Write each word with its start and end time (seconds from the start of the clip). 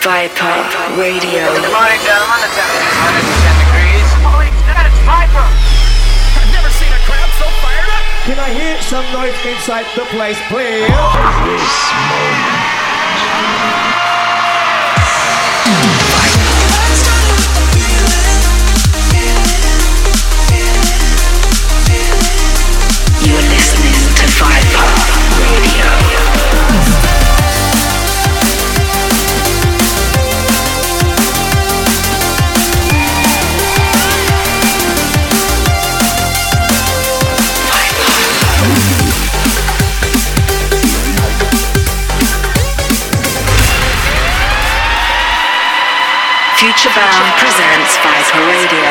Viper 0.00 0.56
Radio. 0.96 1.44
Good 1.52 1.68
morning, 1.76 2.00
gentlemen. 2.00 2.40
The 2.40 2.48
temperature 2.56 2.80
is 2.80 2.96
110 3.04 3.52
degrees. 3.60 4.08
Holy 4.24 4.48
shit, 4.48 4.80
it's 4.80 5.00
Viper! 5.04 5.44
I've 6.40 6.52
never 6.56 6.72
seen 6.72 6.88
a 6.88 7.00
crowd 7.04 7.28
so 7.36 7.44
fired 7.60 7.90
up! 7.92 8.00
Can 8.24 8.38
I 8.40 8.48
hear 8.48 8.80
some 8.80 9.04
noise 9.12 9.36
inside 9.44 9.84
the 9.94 10.08
place, 10.08 10.40
please? 10.48 10.88
This 10.88 11.92
moment. 12.08 13.99
Future 47.00 47.32
presents 47.38 47.96
Viper 48.04 48.44
Radio. 48.44 48.90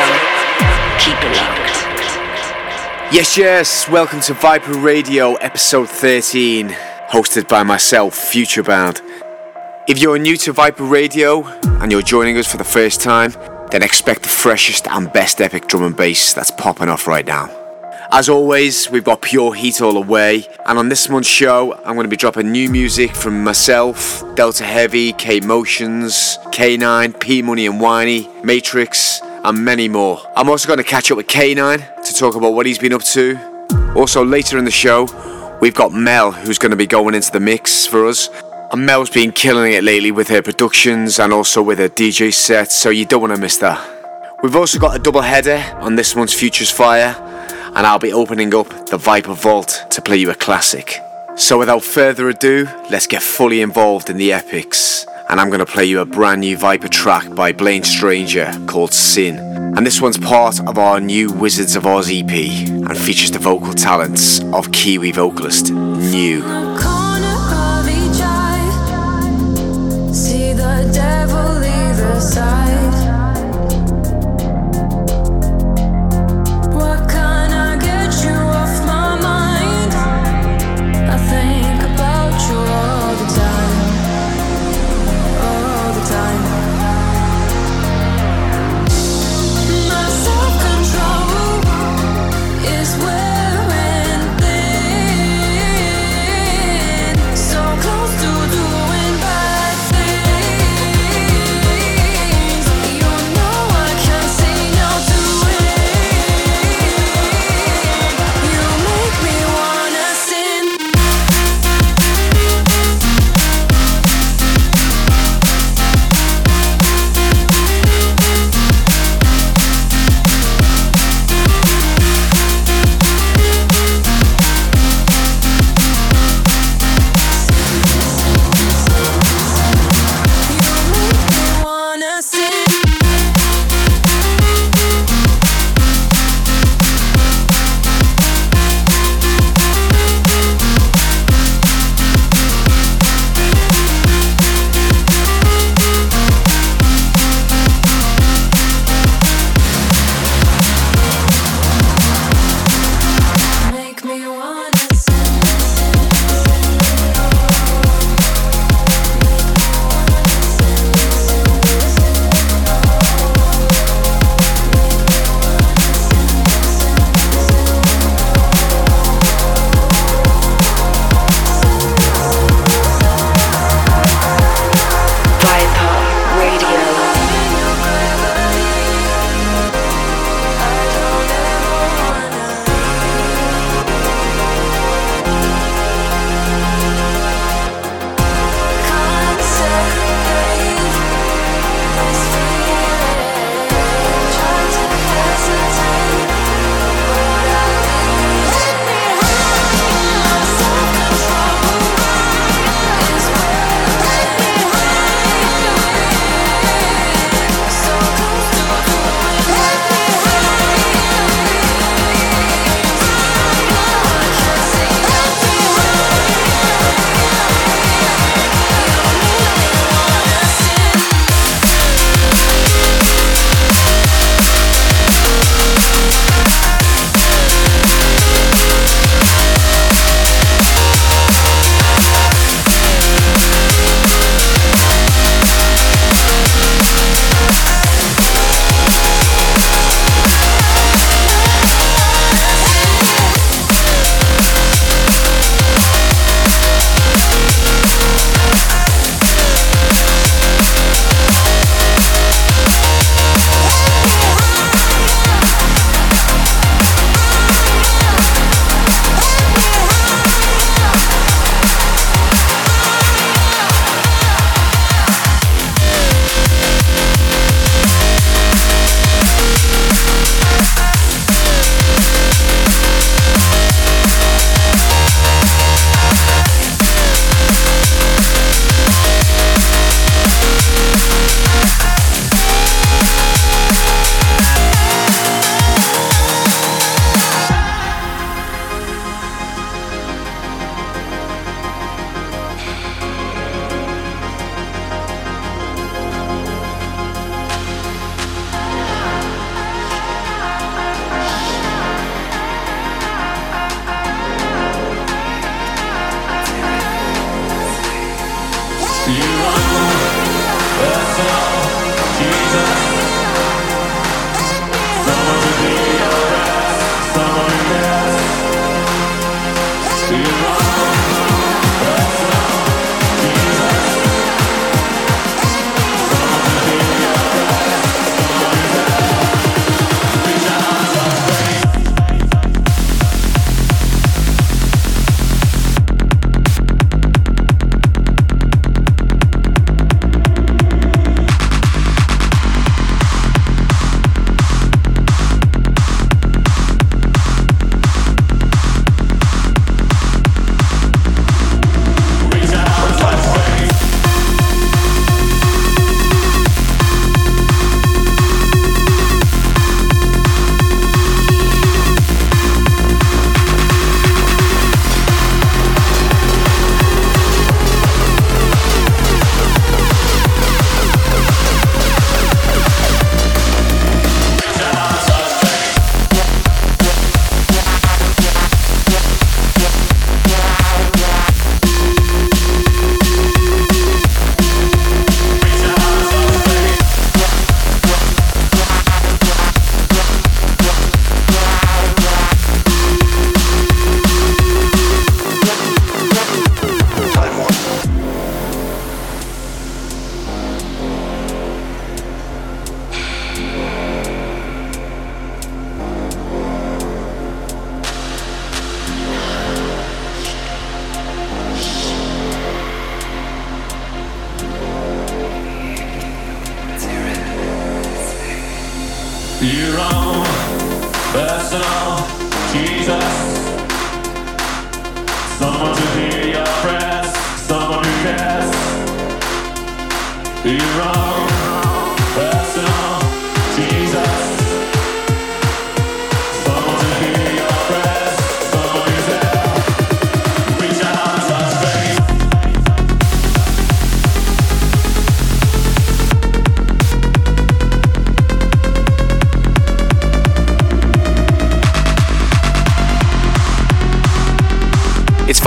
Keep 0.98 1.18
it 1.22 1.36
locked. 1.36 3.14
Yes, 3.14 3.38
yes, 3.38 3.88
welcome 3.88 4.20
to 4.22 4.34
Viper 4.34 4.72
Radio 4.72 5.34
episode 5.34 5.88
13, 5.88 6.70
hosted 7.08 7.46
by 7.46 7.62
myself, 7.62 8.18
Futurebound. 8.18 9.00
If 9.88 10.00
you're 10.00 10.18
new 10.18 10.36
to 10.38 10.52
Viper 10.52 10.82
Radio 10.82 11.44
and 11.80 11.92
you're 11.92 12.02
joining 12.02 12.36
us 12.36 12.50
for 12.50 12.56
the 12.56 12.64
first 12.64 13.00
time, 13.00 13.32
then 13.70 13.84
expect 13.84 14.24
the 14.24 14.28
freshest 14.28 14.88
and 14.88 15.12
best 15.12 15.40
epic 15.40 15.68
drum 15.68 15.84
and 15.84 15.96
bass 15.96 16.32
that's 16.32 16.50
popping 16.50 16.88
off 16.88 17.06
right 17.06 17.26
now. 17.26 17.59
As 18.12 18.28
always, 18.28 18.90
we've 18.90 19.04
got 19.04 19.22
pure 19.22 19.54
heat 19.54 19.80
all 19.80 19.92
the 19.92 20.00
way, 20.00 20.44
and 20.66 20.76
on 20.80 20.88
this 20.88 21.08
month's 21.08 21.28
show, 21.28 21.74
I'm 21.84 21.94
going 21.94 22.02
to 22.02 22.08
be 22.08 22.16
dropping 22.16 22.50
new 22.50 22.68
music 22.68 23.14
from 23.14 23.44
myself, 23.44 24.24
Delta 24.34 24.64
Heavy, 24.64 25.12
K 25.12 25.38
Motionz, 25.38 26.36
Kanine, 26.52 27.18
P 27.20 27.40
Money 27.40 27.66
and 27.66 27.80
Whiney, 27.80 28.28
Matrix, 28.42 29.20
and 29.22 29.64
many 29.64 29.88
more. 29.88 30.20
I'm 30.34 30.48
also 30.48 30.66
going 30.66 30.78
to 30.78 30.84
catch 30.84 31.12
up 31.12 31.18
with 31.18 31.28
Kanine 31.28 31.78
to 32.02 32.12
talk 32.12 32.34
about 32.34 32.52
what 32.52 32.66
he's 32.66 32.78
been 32.78 32.92
up 32.92 33.04
to. 33.04 33.38
Also, 33.94 34.24
later 34.24 34.58
in 34.58 34.64
the 34.64 34.72
show, 34.72 35.06
we've 35.60 35.74
got 35.74 35.92
Mel 35.92 36.32
who's 36.32 36.58
going 36.58 36.70
to 36.70 36.76
be 36.76 36.88
going 36.88 37.14
into 37.14 37.30
the 37.30 37.40
mix 37.40 37.86
for 37.86 38.08
us. 38.08 38.28
And 38.72 38.84
Mel's 38.84 39.10
been 39.10 39.30
killing 39.30 39.72
it 39.72 39.84
lately 39.84 40.10
with 40.10 40.26
her 40.28 40.42
productions 40.42 41.20
and 41.20 41.32
also 41.32 41.62
with 41.62 41.78
her 41.78 41.88
DJ 41.88 42.34
sets, 42.34 42.74
so 42.74 42.90
you 42.90 43.06
don't 43.06 43.20
want 43.20 43.34
to 43.36 43.40
miss 43.40 43.58
that. 43.58 43.78
We've 44.42 44.56
also 44.56 44.80
got 44.80 44.96
a 44.96 44.98
double 44.98 45.20
header 45.20 45.62
on 45.78 45.94
this 45.94 46.16
month's 46.16 46.34
Futures 46.34 46.70
Fire, 46.70 47.14
and 47.74 47.86
I'll 47.86 47.98
be 47.98 48.12
opening 48.12 48.54
up 48.54 48.68
the 48.86 48.98
Viper 48.98 49.34
Vault 49.34 49.86
to 49.90 50.02
play 50.02 50.16
you 50.16 50.30
a 50.30 50.34
classic. 50.34 50.96
So 51.36 51.58
without 51.58 51.82
further 51.82 52.28
ado, 52.28 52.68
let's 52.90 53.06
get 53.06 53.22
fully 53.22 53.60
involved 53.60 54.10
in 54.10 54.16
the 54.16 54.32
epics. 54.32 55.06
And 55.28 55.40
I'm 55.40 55.48
going 55.48 55.60
to 55.60 55.66
play 55.66 55.84
you 55.84 56.00
a 56.00 56.04
brand 56.04 56.40
new 56.40 56.56
Viper 56.56 56.88
track 56.88 57.34
by 57.34 57.52
Blaine 57.52 57.84
Stranger 57.84 58.52
called 58.66 58.92
Sin. 58.92 59.38
And 59.76 59.86
this 59.86 60.00
one's 60.00 60.18
part 60.18 60.60
of 60.66 60.76
our 60.76 61.00
new 61.00 61.32
Wizards 61.32 61.76
of 61.76 61.86
Oz 61.86 62.10
EP 62.10 62.30
and 62.30 62.98
features 62.98 63.30
the 63.30 63.38
vocal 63.38 63.72
talents 63.72 64.42
of 64.52 64.72
Kiwi 64.72 65.12
vocalist 65.12 65.70
New. 65.70 66.42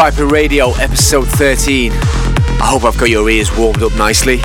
Viper 0.04 0.26
Radio, 0.26 0.74
episode 0.74 1.30
13. 1.30 1.94
I 1.94 1.96
hope 2.60 2.84
I've 2.84 2.98
got 2.98 3.10
your 3.10 3.30
ears 3.30 3.56
warmed 3.58 3.82
up 3.82 3.96
nicely. 3.96 4.42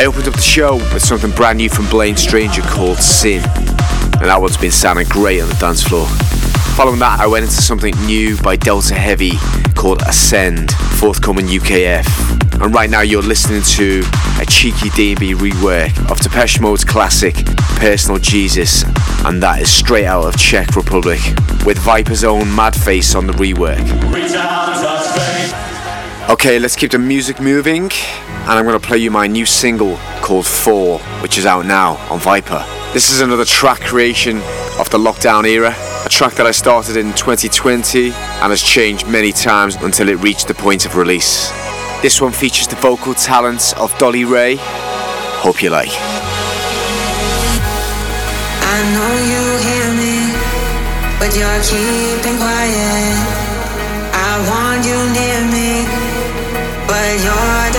I 0.00 0.06
opened 0.06 0.26
up 0.28 0.34
the 0.34 0.40
show 0.40 0.76
with 0.94 1.02
something 1.02 1.30
brand 1.32 1.58
new 1.58 1.68
from 1.68 1.86
Blaine 1.90 2.16
Stranger 2.16 2.62
called 2.62 2.96
Sin, 2.96 3.42
and 3.44 4.30
that 4.30 4.38
one's 4.40 4.56
been 4.56 4.70
sounding 4.70 5.06
great 5.08 5.42
on 5.42 5.48
the 5.50 5.54
dance 5.56 5.82
floor. 5.82 6.06
Following 6.74 7.00
that, 7.00 7.20
I 7.20 7.26
went 7.26 7.44
into 7.44 7.60
something 7.60 7.94
new 8.06 8.38
by 8.38 8.56
Delta 8.56 8.94
Heavy 8.94 9.32
called 9.74 10.00
Ascend, 10.00 10.72
forthcoming 10.72 11.44
UKF. 11.44 12.06
And 12.62 12.74
right 12.74 12.88
now, 12.88 13.02
you're 13.02 13.20
listening 13.20 13.60
to 13.76 14.02
a 14.40 14.46
cheeky 14.46 14.88
D&B 14.96 15.34
rework 15.34 16.10
of 16.10 16.18
Depeche 16.20 16.62
Mode's 16.62 16.82
classic 16.82 17.34
Personal 17.76 18.18
Jesus, 18.18 18.84
and 19.26 19.42
that 19.42 19.60
is 19.60 19.70
straight 19.70 20.06
out 20.06 20.24
of 20.24 20.34
Czech 20.38 20.76
Republic, 20.76 21.20
with 21.66 21.76
Viper's 21.76 22.24
own 22.24 22.44
Madface 22.44 23.14
on 23.14 23.26
the 23.26 23.34
rework. 23.34 23.84
Reach 24.10 24.32
out 24.32 24.70
and 24.70 24.80
touch 24.80 25.08
faith. 25.14 26.30
Okay, 26.30 26.58
let's 26.58 26.74
keep 26.74 26.90
the 26.90 26.98
music 26.98 27.38
moving, 27.38 27.90
and 28.42 28.50
I'm 28.50 28.64
going 28.64 28.78
to 28.78 28.86
play 28.86 28.98
you 28.98 29.10
my 29.10 29.26
new 29.26 29.46
single 29.46 29.96
called 30.22 30.46
Four, 30.46 30.98
which 31.22 31.38
is 31.38 31.46
out 31.46 31.66
now 31.66 31.96
on 32.10 32.18
Viper. 32.18 32.64
This 32.92 33.10
is 33.10 33.20
another 33.20 33.44
track 33.44 33.80
creation 33.80 34.38
of 34.78 34.90
the 34.90 34.98
lockdown 34.98 35.46
era, 35.46 35.74
a 36.04 36.08
track 36.08 36.34
that 36.34 36.46
I 36.46 36.50
started 36.50 36.96
in 36.96 37.12
2020 37.14 38.06
and 38.06 38.50
has 38.50 38.62
changed 38.62 39.06
many 39.06 39.32
times 39.32 39.76
until 39.76 40.08
it 40.08 40.18
reached 40.18 40.48
the 40.48 40.54
point 40.54 40.86
of 40.86 40.96
release. 40.96 41.50
This 42.02 42.20
one 42.20 42.32
features 42.32 42.66
the 42.66 42.76
vocal 42.76 43.14
talents 43.14 43.74
of 43.74 43.96
Dolly 43.98 44.24
Ray. 44.24 44.56
Hope 44.58 45.62
you 45.62 45.70
like. 45.70 45.92
I 48.72 48.76
know 48.94 49.12
you 49.30 49.42
hear 49.68 49.88
me, 50.00 50.16
but 51.20 51.30
you're 51.36 51.62
keeping 51.62 52.38
quiet. 52.38 53.16
I 54.16 54.32
want 54.48 54.80
you 54.88 54.98
near 55.14 55.42
me, 55.52 55.84
but 56.88 57.12
you're 57.22 57.69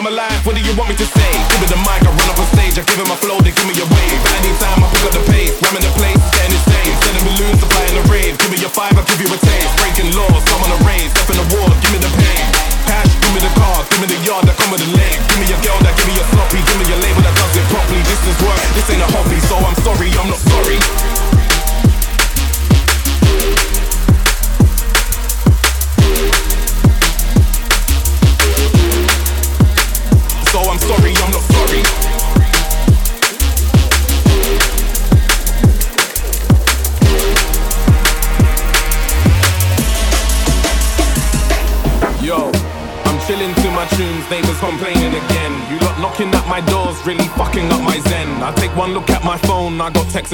time. 0.00 0.46
What 0.46 0.54
do 0.56 0.62
you 0.62 0.72
want 0.76 0.88
me 0.88 0.96
to 0.96 1.04
say? 1.04 1.30
Give 1.52 1.60
me 1.60 1.68
the 1.68 1.80
mic, 1.84 2.00
I 2.00 2.10
run 2.10 2.28
up 2.30 2.38
on 2.38 2.48
stage. 2.56 2.78
I 2.78 2.82
give 2.88 2.96
him 2.96 3.08
my 3.08 3.18
flow, 3.20 3.38
they 3.40 3.52
give 3.52 3.66
me 3.68 3.76
a 3.76 3.84
wave. 3.84 4.20
Anytime 4.40 4.84
I 4.84 4.88
pick 4.88 5.04
up 5.04 5.12
the 5.12 5.24
pace, 5.28 5.52
ramming 5.60 5.84
the 5.84 5.92
place, 5.98 6.20
getting 6.32 6.56
insane. 6.56 6.92
Sending 7.04 7.24
balloons 7.28 7.60
in 7.60 7.94
the 8.00 8.04
rave. 8.08 8.38
Give 8.38 8.50
me 8.50 8.58
your 8.58 8.72
five, 8.72 8.96
I'll 8.96 9.04
give 9.04 9.20
you 9.20 9.28
a 9.28 9.38
taste. 9.38 9.72
Breaking 9.80 10.10
laws, 10.16 10.42
come 10.48 10.62
on 10.64 10.70
a 10.72 10.80
race, 10.88 11.10
step 11.12 11.28
in 11.30 11.36
the 11.36 11.48
wall, 11.52 11.68
give 11.82 11.92
me 11.92 12.00
the 12.00 12.12
pain. 12.16 12.44
Cash, 12.88 13.12
give 13.20 13.32
me 13.36 13.40
the 13.44 13.52
car, 13.58 13.84
give 13.90 14.00
me 14.00 14.08
the 14.08 14.20
yard 14.24 14.44
that 14.48 14.56
come 14.56 14.70
with 14.70 14.80
the 14.80 14.90
leg. 14.96 15.01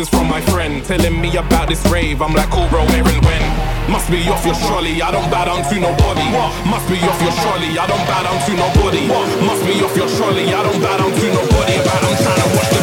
From 0.06 0.28
my 0.28 0.40
friend 0.52 0.84
telling 0.84 1.18
me 1.18 1.34
about 1.36 1.66
this 1.66 1.82
rave. 1.90 2.22
I'm 2.22 2.34
like, 2.34 2.50
cool, 2.50 2.68
bro, 2.68 2.84
where 2.86 3.02
and 3.02 3.24
when? 3.24 3.42
Must 3.90 4.08
be 4.10 4.28
off 4.28 4.44
your 4.44 4.54
trolley, 4.54 5.02
I 5.02 5.10
don't 5.10 5.28
bow 5.30 5.46
down 5.46 5.64
to 5.64 5.80
nobody. 5.80 6.22
Must 6.70 6.86
be 6.86 7.00
off 7.02 7.18
your 7.18 7.32
trolley, 7.42 7.74
I 7.74 7.86
don't 7.88 8.06
bow 8.06 8.22
down 8.22 8.38
to 8.46 8.52
nobody. 8.54 9.08
Must 9.42 9.64
be 9.66 9.82
off 9.82 9.96
your 9.96 10.08
trolley, 10.14 10.54
I 10.54 10.62
don't 10.62 10.78
bow 10.78 10.98
down 10.98 11.10
to 11.10 11.26
nobody. 11.34 11.76
But 11.82 11.98
I'm 12.04 12.16
trying 12.22 12.42
to 12.46 12.48
watch 12.54 12.77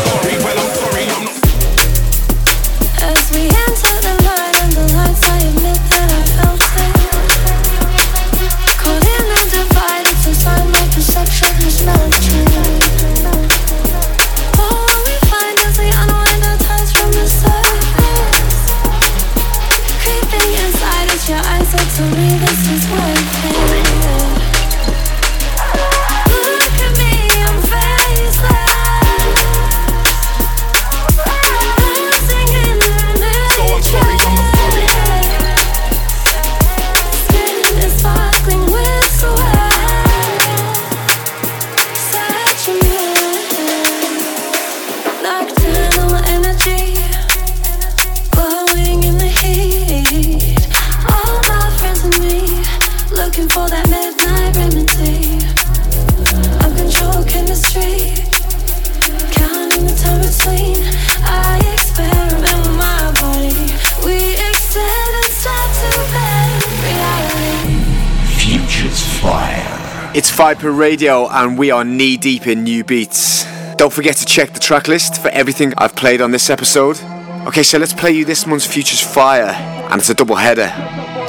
Viper 70.36 70.74
Radio, 70.74 71.30
and 71.30 71.58
we 71.58 71.72
are 71.72 71.86
knee 71.86 72.18
deep 72.18 72.46
in 72.46 72.66
new 72.66 72.84
beats. 72.84 73.46
Don't 73.78 73.94
forget 73.94 74.18
to 74.18 74.26
check 74.26 74.52
the 74.52 74.60
track 74.60 74.90
list 74.90 75.22
for 75.22 75.30
everything 75.30 75.74
I've 75.78 75.96
played 75.96 76.20
on 76.20 76.32
this 76.32 76.50
episode. 76.50 77.00
Okay, 77.48 77.64
so 77.64 77.78
let's 77.78 77.94
play 77.94 78.12
you 78.12 78.26
this 78.26 78.46
month's 78.46 78.68
Futures 78.68 79.00
Fire, 79.00 79.52
and 79.90 80.02
it's 80.02 80.10
a 80.10 80.14
double 80.14 80.36
header. 80.36 80.70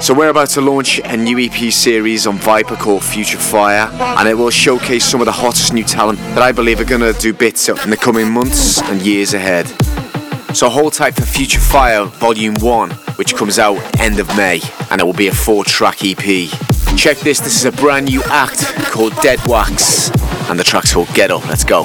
So 0.03 0.13
we're 0.13 0.31
about 0.31 0.49
to 0.51 0.61
launch 0.61 0.99
a 1.05 1.17
new 1.17 1.39
EP 1.39 1.73
series 1.73 2.27
on 2.27 2.39
Viper 2.39 2.75
called 2.75 3.05
Future 3.05 3.39
Fire, 3.39 3.89
and 4.19 4.29
it 4.29 4.35
will 4.35 4.51
showcase 4.51 5.05
some 5.05 5.21
of 5.21 5.27
the 5.27 5.33
hottest 5.33 5.73
new 5.73 5.85
talent 5.85 6.19
that 6.19 6.43
I 6.43 6.51
believe 6.51 6.81
are 6.81 6.85
gonna 6.85 7.13
do 7.13 7.33
bits 7.33 7.69
in 7.69 7.91
the 7.91 7.97
coming 7.97 8.29
months 8.29 8.83
and 8.83 9.01
years 9.01 9.35
ahead. 9.35 9.69
So 10.53 10.69
hold 10.69 10.95
tight 10.95 11.15
for 11.15 11.23
Future 11.23 11.61
Fire 11.61 12.07
Volume 12.07 12.57
1, 12.57 12.91
which 13.15 13.37
comes 13.37 13.61
out 13.61 13.79
end 14.01 14.19
of 14.19 14.27
May, 14.37 14.61
and 14.91 15.01
it 15.01 15.05
will 15.05 15.13
be 15.13 15.29
a 15.29 15.33
four-track 15.33 15.99
EP. 16.03 16.76
Check 16.97 17.19
this, 17.19 17.39
this 17.39 17.55
is 17.55 17.65
a 17.67 17.73
brand 17.73 18.07
new 18.07 18.23
act 18.25 18.65
called 18.91 19.15
Dead 19.21 19.39
Wax, 19.47 20.11
and 20.49 20.59
the 20.59 20.65
track's 20.65 20.93
called 20.93 21.13
Get 21.15 21.31
Up, 21.31 21.47
let's 21.47 21.63
go. 21.63 21.85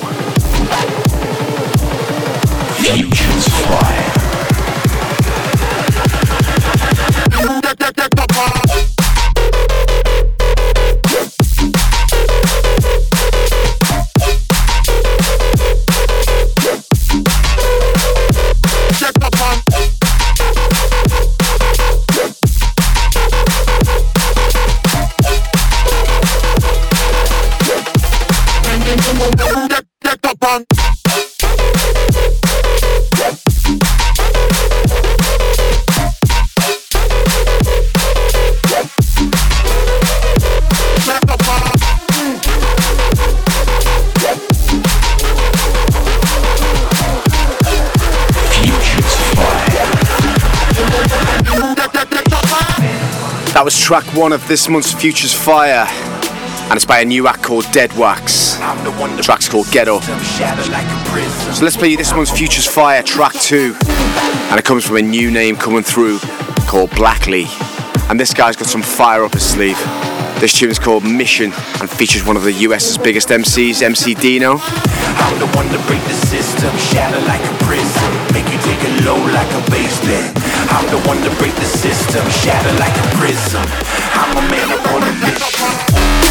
track 53.91 54.15
one 54.15 54.31
of 54.31 54.47
this 54.47 54.69
month's 54.69 54.93
Futures 54.93 55.33
Fire, 55.33 55.85
and 55.85 56.75
it's 56.75 56.85
by 56.85 57.01
a 57.01 57.05
new 57.05 57.27
act 57.27 57.43
called 57.43 57.69
Dead 57.73 57.91
Wax. 57.97 58.55
The 58.55 59.21
track's 59.21 59.49
called 59.49 59.69
Get 59.69 59.89
Up. 59.89 60.01
So 60.01 61.65
let's 61.65 61.75
play 61.75 61.89
you 61.89 61.97
this 61.97 62.13
month's 62.13 62.31
Futures 62.31 62.65
Fire 62.65 63.03
track 63.03 63.33
two, 63.33 63.75
and 63.83 64.57
it 64.57 64.63
comes 64.63 64.87
from 64.87 64.95
a 64.95 65.01
new 65.01 65.29
name 65.29 65.57
coming 65.57 65.83
through 65.83 66.19
called 66.69 66.89
Blackley. 66.91 67.47
And 68.09 68.17
this 68.17 68.33
guy's 68.33 68.55
got 68.55 68.69
some 68.69 68.81
fire 68.81 69.25
up 69.25 69.33
his 69.33 69.43
sleeve. 69.43 69.77
This 70.39 70.57
tune 70.57 70.69
is 70.69 70.79
called 70.79 71.03
Mission 71.03 71.51
and 71.81 71.89
features 71.89 72.25
one 72.25 72.37
of 72.37 72.43
the 72.43 72.53
US's 72.53 72.97
biggest 72.97 73.27
MCs, 73.27 73.81
MC 73.81 74.13
Dino. 74.13 74.51
I'm 74.61 75.37
the 75.37 75.47
one 75.47 75.67
to 75.67 75.77
break 75.87 76.01
the 76.03 76.13
system, 76.27 76.73
shatter 76.77 77.19
like 77.27 77.41
a 77.41 77.63
prison 77.65 78.30
take 78.63 78.81
it 78.83 79.05
low 79.05 79.17
like 79.33 79.51
a 79.53 79.61
basement. 79.71 80.37
I'm 80.69 80.85
the 80.89 81.01
one 81.07 81.21
to 81.23 81.31
break 81.37 81.55
the 81.55 81.65
system, 81.65 82.23
shatter 82.29 82.73
like 82.79 82.95
a 82.95 83.07
prism. 83.17 83.63
I'm 84.13 84.37
a 84.37 84.41
man 84.49 84.67
upon 84.77 85.03
a 85.03 85.13
mission. 85.25 86.30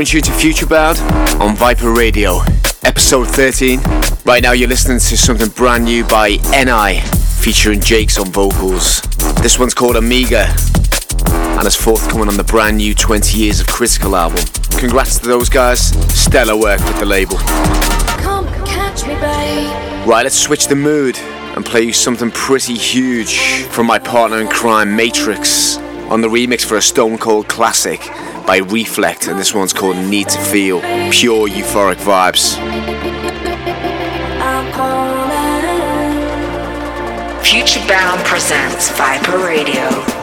Challenge 0.00 0.14
you 0.14 0.20
to 0.22 0.30
Futurebound 0.30 1.40
on 1.40 1.54
Viper 1.54 1.92
Radio, 1.92 2.38
episode 2.84 3.28
13. 3.28 3.82
Right 4.24 4.42
now, 4.42 4.52
you're 4.52 4.66
listening 4.66 4.98
to 4.98 5.14
something 5.18 5.50
brand 5.50 5.84
new 5.84 6.06
by 6.06 6.38
NI 6.52 7.00
featuring 7.42 7.82
Jakes 7.82 8.18
on 8.18 8.28
vocals. 8.32 9.02
This 9.42 9.58
one's 9.58 9.74
called 9.74 9.96
Amiga 9.96 10.46
and 11.26 11.66
is 11.66 11.76
forthcoming 11.76 12.28
on 12.28 12.38
the 12.38 12.44
brand 12.44 12.78
new 12.78 12.94
20 12.94 13.36
Years 13.36 13.60
of 13.60 13.66
Critical 13.66 14.16
album. 14.16 14.42
Congrats 14.78 15.18
to 15.18 15.26
those 15.26 15.50
guys, 15.50 15.90
stellar 16.18 16.56
work 16.56 16.80
with 16.80 16.98
the 16.98 17.04
label. 17.04 17.36
Me, 19.06 19.66
right, 20.06 20.22
let's 20.22 20.38
switch 20.38 20.66
the 20.66 20.76
mood 20.76 21.18
and 21.18 21.66
play 21.66 21.82
you 21.82 21.92
something 21.92 22.30
pretty 22.30 22.74
huge 22.74 23.38
from 23.64 23.84
my 23.84 23.98
partner 23.98 24.40
in 24.40 24.48
crime, 24.48 24.96
Matrix 24.96 25.78
on 26.10 26.20
the 26.20 26.28
remix 26.28 26.64
for 26.64 26.76
a 26.76 26.82
Stone 26.82 27.18
Cold 27.18 27.48
classic 27.48 28.00
by 28.46 28.60
Reflekt, 28.60 29.30
and 29.30 29.38
this 29.38 29.54
one's 29.54 29.72
called 29.72 29.96
Need 29.96 30.28
to 30.28 30.38
Feel. 30.38 30.80
Pure 31.10 31.48
euphoric 31.48 31.96
vibes. 31.96 32.56
Futurebound 37.42 38.24
presents 38.24 38.90
Viper 38.90 39.38
Radio. 39.38 40.19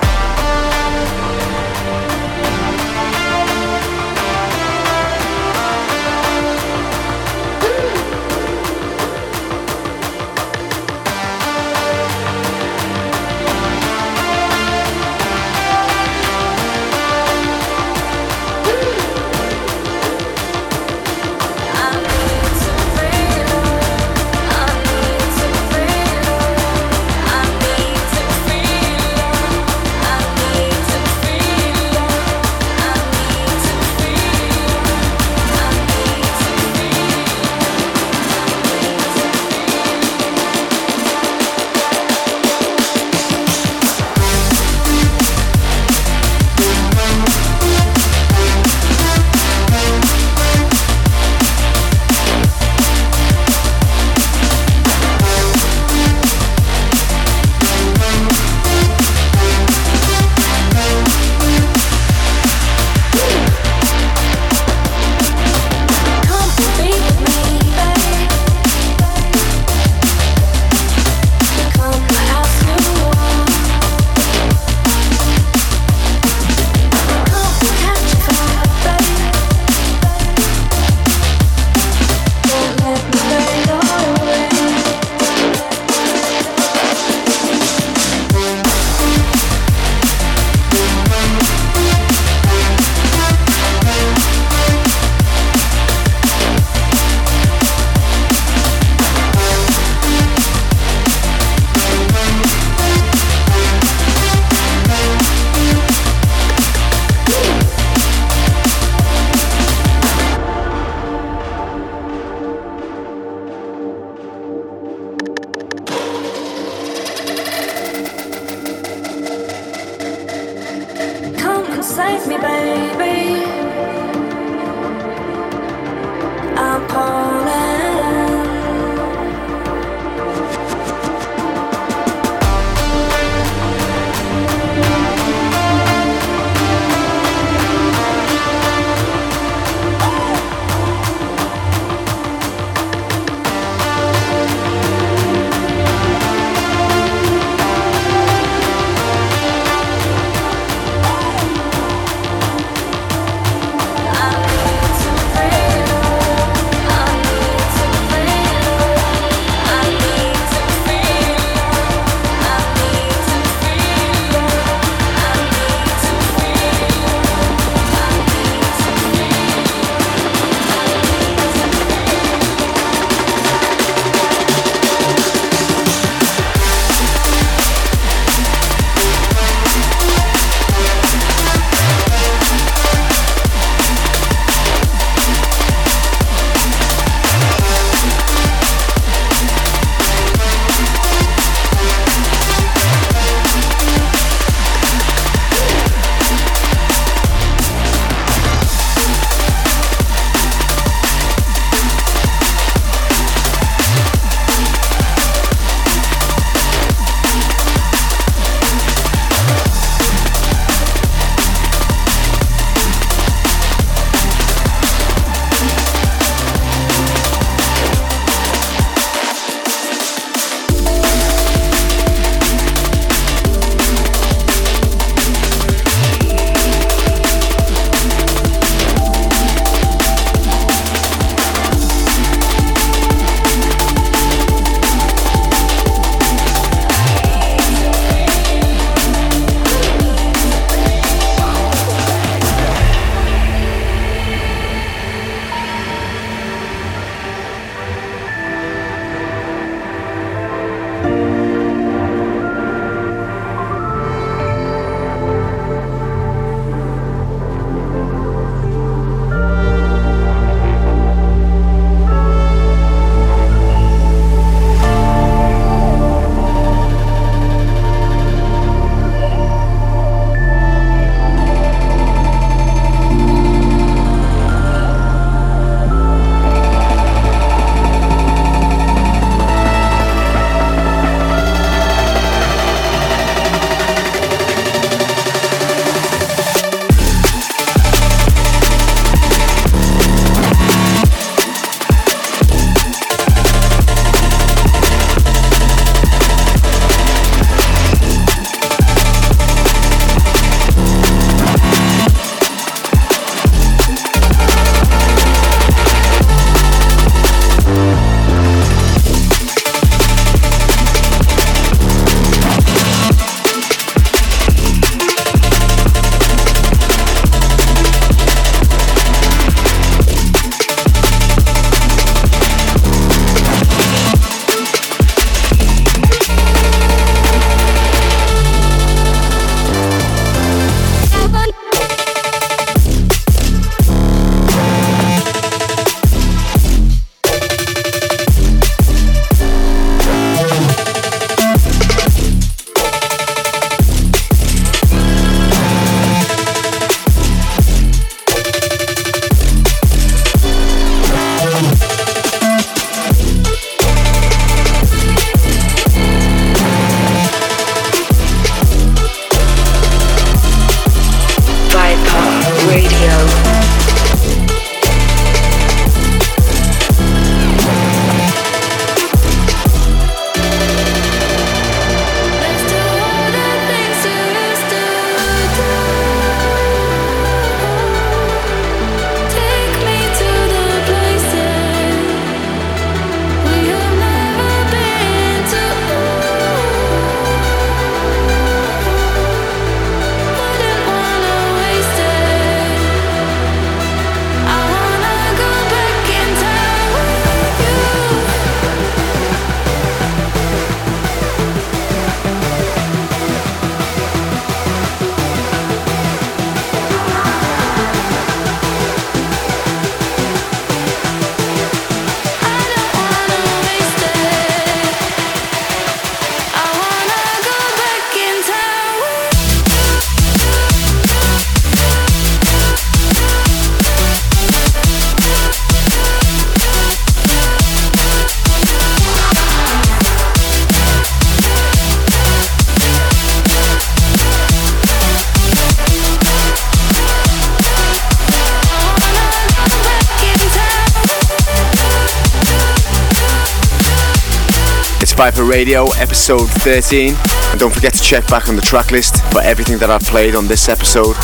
Radio, 445.58 445.88
episode 445.94 446.48
13. 446.62 447.16
And 447.50 447.60
don't 447.60 447.74
forget 447.74 447.92
to 447.96 448.04
check 448.04 448.28
back 448.28 448.48
on 448.48 448.56
the 448.56 448.62
track 448.62 448.92
list 448.92 449.24
for 449.32 449.42
everything 449.42 449.80
that 449.80 449.90
I've 449.90 450.04
played 450.04 450.36
on 450.36 450.48
this 450.48 450.70
episode. 450.70 451.16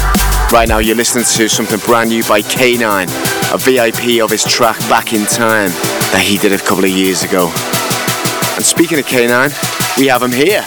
Right 0.52 0.67
now, 0.67 0.80
you're 0.80 0.96
listening 0.96 1.24
to 1.24 1.48
something 1.48 1.78
brand 1.86 2.10
new 2.10 2.24
by 2.24 2.41
Kanine, 2.41 3.10
a 3.54 3.58
VIP 3.60 4.24
of 4.24 4.32
his 4.32 4.43
track 4.43 4.80
Back 4.89 5.13
in 5.13 5.28
Time 5.28 5.69
that 6.10 6.24
he 6.26 6.39
did 6.39 6.52
a 6.52 6.58
couple 6.58 6.84
of 6.84 6.89
years 6.89 7.22
ago. 7.22 7.46
And 8.56 8.65
speaking 8.65 8.98
of 8.98 9.06
Kanine, 9.06 9.54
we 10.00 10.08
have 10.08 10.24
him 10.24 10.32
here. 10.32 10.63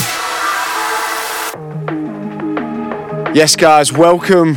Yes, 3.35 3.57
guys, 3.57 3.93
welcome 3.93 4.55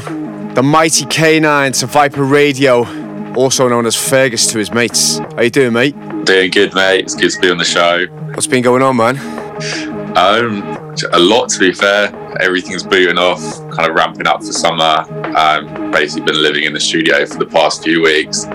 the 0.54 0.62
mighty 0.62 1.06
Kanine 1.06 1.76
to 1.80 1.88
Viper 1.88 2.24
Radio, 2.24 2.86
also 3.34 3.68
known 3.68 3.88
as 3.88 3.96
Fergus 3.96 4.46
to 4.52 4.60
his 4.60 4.72
mates. 4.72 5.18
How 5.18 5.42
you 5.42 5.50
doing, 5.50 5.74
mate? 5.74 5.96
Doing 6.26 6.52
good, 6.52 6.76
mate. 6.76 7.06
It's 7.06 7.16
good 7.16 7.32
to 7.32 7.40
be 7.40 7.50
on 7.50 7.58
the 7.58 7.66
show. 7.66 8.19
What's 8.40 8.48
been 8.48 8.64
going 8.64 8.82
on, 8.82 8.96
man? 8.96 9.18
Um, 10.16 10.64
a 11.12 11.20
lot 11.20 11.50
to 11.50 11.60
be 11.60 11.74
fair. 11.74 12.08
Everything's 12.40 12.84
booting 12.84 13.18
off, 13.18 13.42
kind 13.72 13.90
of 13.90 13.96
ramping 13.96 14.28
up 14.28 14.42
for 14.42 14.54
summer. 14.54 15.06
Um, 15.36 15.92
basically 15.92 16.22
been 16.22 16.42
living 16.42 16.64
in 16.64 16.72
the 16.72 16.80
studio 16.80 17.26
for 17.26 17.38
the 17.38 17.46
past 17.46 17.84
few 17.84 18.02
weeks. 18.02 18.46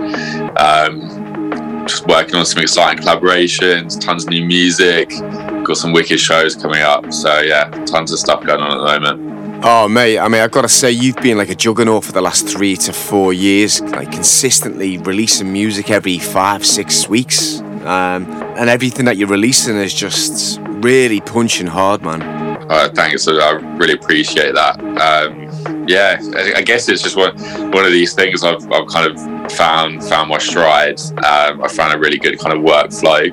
Um, 0.56 1.84
just 1.86 2.06
working 2.06 2.34
on 2.36 2.46
some 2.46 2.62
exciting 2.62 3.04
collaborations, 3.04 4.00
tons 4.00 4.24
of 4.24 4.30
new 4.30 4.46
music. 4.46 5.10
Got 5.10 5.76
some 5.76 5.92
wicked 5.92 6.18
shows 6.18 6.56
coming 6.56 6.80
up. 6.80 7.12
So 7.12 7.40
yeah, 7.42 7.68
tons 7.84 8.10
of 8.10 8.18
stuff 8.18 8.42
going 8.42 8.62
on 8.62 8.72
at 8.72 8.78
the 8.78 9.00
moment. 9.00 9.64
Oh, 9.66 9.86
mate, 9.86 10.18
I 10.18 10.28
mean, 10.28 10.40
I've 10.40 10.50
got 10.50 10.62
to 10.62 10.68
say, 10.70 10.92
you've 10.92 11.16
been 11.16 11.36
like 11.36 11.50
a 11.50 11.54
juggernaut 11.54 12.04
for 12.04 12.12
the 12.12 12.22
last 12.22 12.48
three 12.48 12.76
to 12.76 12.92
four 12.94 13.34
years, 13.34 13.82
like 13.82 14.10
consistently 14.12 14.96
releasing 14.96 15.52
music 15.52 15.90
every 15.90 16.18
five, 16.18 16.64
six 16.64 17.06
weeks. 17.06 17.60
Um, 17.84 18.26
and 18.56 18.70
everything 18.70 19.04
that 19.04 19.16
you're 19.16 19.28
releasing 19.28 19.76
is 19.76 19.92
just 19.92 20.58
really 20.64 21.20
punching 21.20 21.66
hard, 21.66 22.02
man. 22.02 22.22
Uh, 22.70 22.88
thanks. 22.94 23.28
I 23.28 23.52
really 23.76 23.92
appreciate 23.92 24.54
that. 24.54 24.80
Um, 24.80 25.44
yeah, 25.86 26.18
I, 26.56 26.62
guess 26.62 26.88
it's 26.88 27.02
just 27.02 27.14
one 27.14 27.36
one 27.72 27.84
of 27.84 27.92
these 27.92 28.14
things 28.14 28.42
I've, 28.42 28.70
I've 28.72 28.86
kind 28.86 29.10
of 29.10 29.52
found 29.52 30.02
found 30.02 30.30
my 30.30 30.38
stride. 30.38 30.98
Um, 31.24 31.62
I 31.62 31.68
found 31.68 31.94
a 31.94 31.98
really 31.98 32.18
good 32.18 32.38
kind 32.38 32.56
of 32.56 32.64
workflow 32.64 33.28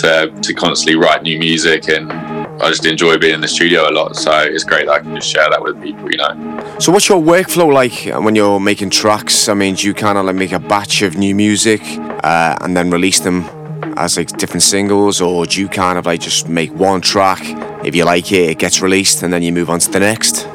to 0.00 0.40
to 0.40 0.54
constantly 0.54 0.96
write 0.96 1.22
new 1.22 1.38
music, 1.38 1.88
and 1.88 2.10
I 2.10 2.68
just 2.68 2.84
enjoy 2.84 3.16
being 3.18 3.34
in 3.34 3.40
the 3.40 3.48
studio 3.48 3.88
a 3.88 3.92
lot. 3.92 4.16
So 4.16 4.32
it's 4.42 4.64
great 4.64 4.86
that 4.86 4.92
I 4.92 4.98
can 5.00 5.14
just 5.14 5.28
share 5.28 5.48
that 5.48 5.62
with 5.62 5.80
people, 5.80 6.10
you 6.10 6.16
know. 6.16 6.76
So, 6.80 6.90
what's 6.90 7.08
your 7.08 7.22
workflow 7.22 7.72
like 7.72 8.12
when 8.24 8.34
you're 8.34 8.58
making 8.58 8.90
tracks? 8.90 9.48
I 9.48 9.54
mean, 9.54 9.76
do 9.76 9.86
you 9.86 9.94
kind 9.94 10.18
of 10.18 10.26
like 10.26 10.34
make 10.34 10.52
a 10.52 10.58
batch 10.58 11.02
of 11.02 11.16
new 11.16 11.34
music 11.34 11.80
uh, 12.24 12.56
and 12.60 12.76
then 12.76 12.90
release 12.90 13.20
them 13.20 13.44
as 13.96 14.16
like 14.16 14.28
different 14.36 14.62
singles, 14.62 15.20
or 15.20 15.46
do 15.46 15.60
you 15.60 15.68
kind 15.68 15.98
of 15.98 16.06
like 16.06 16.20
just 16.20 16.48
make 16.48 16.72
one 16.74 17.00
track? 17.00 17.40
If 17.84 17.94
you 17.94 18.04
like 18.04 18.32
it, 18.32 18.50
it 18.50 18.58
gets 18.58 18.80
released, 18.80 19.22
and 19.22 19.32
then 19.32 19.42
you 19.42 19.52
move 19.52 19.70
on 19.70 19.78
to 19.80 19.90
the 19.90 20.00
next. 20.00 20.46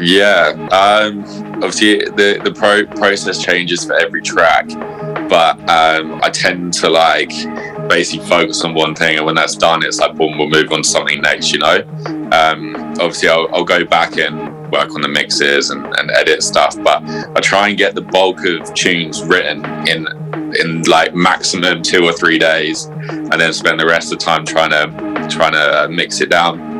Yeah, 0.00 0.52
um, 0.72 1.24
obviously 1.56 1.98
the 1.98 2.40
the 2.44 2.52
pro- 2.54 2.86
process 2.98 3.42
changes 3.42 3.84
for 3.84 3.94
every 3.94 4.22
track, 4.22 4.68
but 5.28 5.58
um, 5.70 6.20
I 6.22 6.30
tend 6.30 6.74
to 6.74 6.90
like 6.90 7.30
basically 7.88 8.26
focus 8.26 8.62
on 8.64 8.74
one 8.74 8.94
thing, 8.94 9.16
and 9.16 9.24
when 9.24 9.34
that's 9.34 9.56
done, 9.56 9.84
it's 9.84 9.98
like 9.98 10.14
boom, 10.14 10.38
we'll 10.38 10.50
move 10.50 10.70
on 10.72 10.82
to 10.82 10.88
something 10.88 11.20
next. 11.22 11.52
You 11.52 11.60
know, 11.60 11.82
um, 12.32 12.76
obviously 13.00 13.28
I'll, 13.28 13.48
I'll 13.54 13.64
go 13.64 13.84
back 13.84 14.18
and 14.18 14.70
work 14.70 14.94
on 14.94 15.00
the 15.00 15.08
mixes 15.08 15.70
and, 15.70 15.86
and 15.96 16.10
edit 16.10 16.42
stuff, 16.42 16.76
but 16.82 17.02
I 17.34 17.40
try 17.40 17.68
and 17.68 17.78
get 17.78 17.94
the 17.94 18.02
bulk 18.02 18.44
of 18.44 18.72
tunes 18.74 19.22
written 19.22 19.64
in 19.88 20.06
in 20.60 20.82
like 20.82 21.14
maximum 21.14 21.82
two 21.82 22.04
or 22.04 22.12
three 22.12 22.38
days, 22.38 22.84
and 22.84 23.32
then 23.32 23.52
spend 23.52 23.80
the 23.80 23.86
rest 23.86 24.12
of 24.12 24.18
the 24.18 24.24
time 24.24 24.44
trying 24.44 24.70
to 24.70 25.28
trying 25.28 25.52
to 25.52 25.84
uh, 25.84 25.88
mix 25.88 26.20
it 26.20 26.30
down 26.30 26.76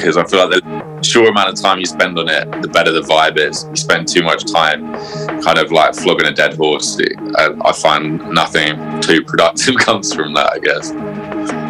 because 0.00 0.16
I 0.16 0.24
feel 0.24 0.48
like 0.48 0.62
the 0.62 1.02
short 1.02 1.28
amount 1.28 1.50
of 1.50 1.60
time 1.60 1.78
you 1.78 1.86
spend 1.86 2.18
on 2.18 2.28
it, 2.28 2.50
the 2.62 2.68
better 2.68 2.92
the 2.92 3.02
vibe 3.02 3.36
is. 3.36 3.64
You 3.68 3.76
spend 3.76 4.08
too 4.08 4.22
much 4.22 4.50
time 4.50 4.92
kind 5.42 5.58
of 5.58 5.72
like 5.72 5.94
flogging 5.94 6.26
a 6.26 6.32
dead 6.32 6.54
horse. 6.54 6.98
I, 7.36 7.44
uh, 7.44 7.56
I 7.64 7.72
find 7.72 8.18
nothing 8.30 9.00
too 9.00 9.22
productive 9.22 9.76
comes 9.78 10.14
from 10.14 10.34
that, 10.34 10.52
I 10.52 10.58
guess. 10.58 10.92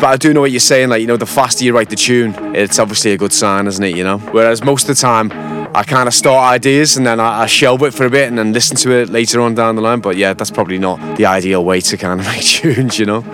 But 0.01 0.05
I 0.05 0.17
do 0.17 0.33
know 0.33 0.41
what 0.43 0.51
you're 0.51 0.61
saying. 0.61 0.89
Like, 0.89 1.01
you 1.01 1.07
know, 1.07 1.17
the 1.17 1.27
faster 1.27 1.65
you 1.65 1.75
write 1.75 1.91
the 1.91 1.97
tune, 1.97 2.35
it's 2.55 2.79
obviously 2.79 3.13
a 3.13 3.19
good 3.19 3.33
sign, 3.33 3.67
isn't 3.67 3.83
it? 3.83 3.97
You 3.97 4.05
know? 4.05 4.19
Whereas 4.19 4.63
most 4.63 4.89
of 4.89 4.97
the 4.97 5.01
time, 5.01 5.31
I 5.73 5.85
kind 5.85 6.09
of 6.09 6.15
start 6.15 6.53
ideas 6.53 6.97
and 6.97 7.07
then 7.07 7.21
I, 7.21 7.43
I 7.43 7.47
shelve 7.47 7.83
it 7.83 7.95
for 7.95 8.05
a 8.05 8.11
bit 8.11 8.29
and 8.29 8.37
then 8.37 8.53
listen 8.53 8.77
to 8.79 8.91
it 8.91 9.09
later 9.09 9.41
on 9.41 9.55
down 9.55 9.77
the 9.77 9.83
line. 9.83 10.01
But 10.01 10.17
yeah, 10.17 10.35
that's 10.35 10.51
probably 10.51 10.79
not 10.79 11.17
the 11.17 11.27
ideal 11.27 11.65
way 11.65 11.81
to 11.81 11.97
kind 11.97 12.21
of 12.21 12.27
make 12.35 12.43
tunes, 12.43 12.99
you 12.99 13.07
know? 13.07 13.25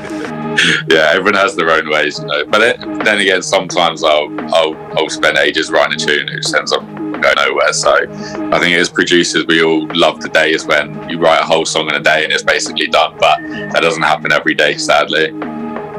yeah, 0.89 1.11
everyone 1.13 1.35
has 1.35 1.57
their 1.57 1.71
own 1.71 1.89
ways, 1.89 2.19
you 2.19 2.27
know. 2.27 2.45
But 2.47 2.63
it, 2.63 2.81
then 3.05 3.21
again, 3.21 3.43
sometimes 3.43 4.03
I'll, 4.05 4.29
I'll 4.55 4.77
I'll 4.99 5.09
spend 5.09 5.39
ages 5.39 5.71
writing 5.71 5.95
a 5.95 5.97
tune, 5.97 6.27
which 6.35 6.53
ends 6.55 6.73
up 6.73 6.83
going 6.83 7.35
nowhere. 7.37 7.73
So 7.73 7.93
I 7.93 8.59
think 8.59 8.77
as 8.77 8.89
producers, 8.89 9.47
we 9.47 9.63
all 9.63 9.87
love 9.95 10.21
the 10.21 10.29
days 10.29 10.67
when 10.67 11.09
you 11.09 11.19
write 11.19 11.41
a 11.41 11.45
whole 11.45 11.65
song 11.65 11.89
in 11.89 11.95
a 11.95 12.01
day 12.01 12.25
and 12.25 12.33
it's 12.33 12.43
basically 12.43 12.89
done. 12.89 13.17
But 13.19 13.39
that 13.73 13.81
doesn't 13.81 14.03
happen 14.03 14.33
every 14.33 14.55
day, 14.55 14.77
sadly. 14.77 15.31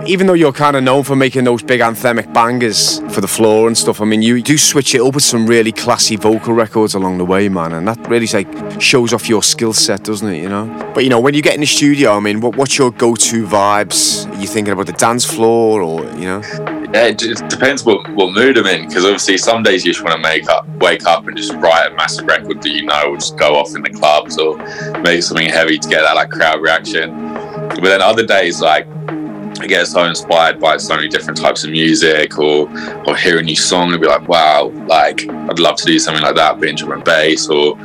Even 0.08 0.26
though 0.26 0.34
you're 0.34 0.54
kind 0.54 0.78
of 0.78 0.84
known 0.84 1.04
for 1.04 1.18
making 1.18 1.44
those 1.44 1.62
big 1.62 1.82
anthemic 1.82 2.32
bangers 2.34 3.00
for 3.14 3.20
the 3.20 3.28
floor 3.28 3.68
and 3.68 3.78
stuff, 3.78 4.00
I 4.00 4.06
mean, 4.06 4.22
you 4.22 4.42
do 4.42 4.58
switch 4.58 4.96
it 4.96 5.02
up 5.02 5.16
with 5.16 5.24
some 5.24 5.46
really 5.46 5.74
classy 5.74 6.16
vocal 6.16 6.54
records 6.54 6.94
along 6.94 7.18
the 7.18 7.26
way, 7.26 7.50
man, 7.50 7.74
and 7.74 7.86
that 7.90 8.08
really 8.08 8.26
like 8.28 8.48
shows 8.82 9.12
off 9.12 9.28
your 9.28 9.44
skill 9.44 9.74
set, 9.74 10.06
doesn't 10.06 10.30
it? 10.30 10.42
You 10.42 10.48
know. 10.48 10.92
But 10.96 11.04
you 11.04 11.10
know, 11.10 11.20
when 11.20 11.34
you 11.34 11.42
get 11.42 11.56
in 11.56 11.60
the 11.60 11.68
studio, 11.68 12.14
I 12.14 12.22
mean, 12.22 12.40
what, 12.40 12.56
what's 12.56 12.78
your 12.78 12.92
go-to 12.92 13.46
vibes? 13.46 14.26
Are 14.34 14.40
you 14.40 14.48
thinking 14.48 14.72
about 14.72 14.86
the 14.86 14.94
dance 14.94 15.26
floor, 15.26 15.82
or 15.82 16.06
you 16.16 16.26
know? 16.26 16.42
Yeah, 16.94 17.08
it 17.08 17.18
depends 17.50 17.84
what, 17.84 18.10
what 18.14 18.32
mood 18.32 18.58
I'm 18.58 18.66
in. 18.66 18.88
Because 18.88 19.04
obviously, 19.04 19.38
some 19.38 19.62
days 19.62 19.86
you 19.86 19.92
just 19.92 20.06
want 20.06 20.16
to 20.16 20.22
make 20.22 20.48
up, 20.48 20.66
wake 20.78 21.06
up, 21.06 21.28
and 21.28 21.36
just 21.36 21.52
write 21.56 21.92
a 21.92 21.96
massive 21.96 22.28
record 22.28 22.62
that 22.62 22.70
you 22.70 22.86
know 22.86 23.10
will 23.10 23.18
just 23.18 23.38
go 23.38 23.56
off 23.56 23.76
in 23.76 23.82
the 23.82 23.90
clubs, 23.90 24.38
or 24.38 24.56
make 25.02 25.22
something 25.22 25.50
heavy 25.50 25.78
to 25.78 25.90
get 25.90 26.04
that 26.04 26.16
like 26.16 26.30
crowd 26.30 26.62
reaction. 26.62 27.12
But 27.68 27.84
then 27.84 28.02
other 28.02 28.26
days, 28.26 28.62
like 28.62 28.88
I 29.60 29.68
get 29.68 29.88
so 29.88 30.04
inspired 30.04 30.60
by 30.60 30.78
so 30.78 30.96
many 30.96 31.08
different 31.08 31.38
types 31.40 31.64
of 31.64 31.72
music, 31.72 32.38
or 32.38 32.70
or 33.08 33.16
hear 33.16 33.40
a 33.40 33.42
new 33.42 33.56
song 33.56 33.92
and 33.92 34.02
be 34.02 34.08
like, 34.08 34.28
wow, 34.28 34.72
like 34.88 35.28
I'd 35.30 35.60
love 35.60 35.78
to 35.78 35.86
do 35.86 36.00
something 36.00 36.24
like 36.24 36.36
that, 36.36 36.60
be 36.60 36.74
drum 36.74 36.92
and 36.92 37.04
bass, 37.04 37.48
or 37.50 37.78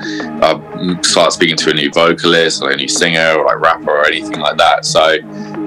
uh, 0.42 1.02
start 1.02 1.32
speaking 1.32 1.56
to 1.56 1.70
a 1.70 1.74
new 1.74 1.90
vocalist, 1.90 2.62
or 2.62 2.70
a 2.70 2.76
new 2.76 2.88
singer, 2.88 3.34
or 3.38 3.46
like 3.46 3.60
rapper, 3.60 3.90
or 3.90 4.06
anything 4.06 4.40
like 4.40 4.56
that. 4.58 4.84
So 4.84 5.20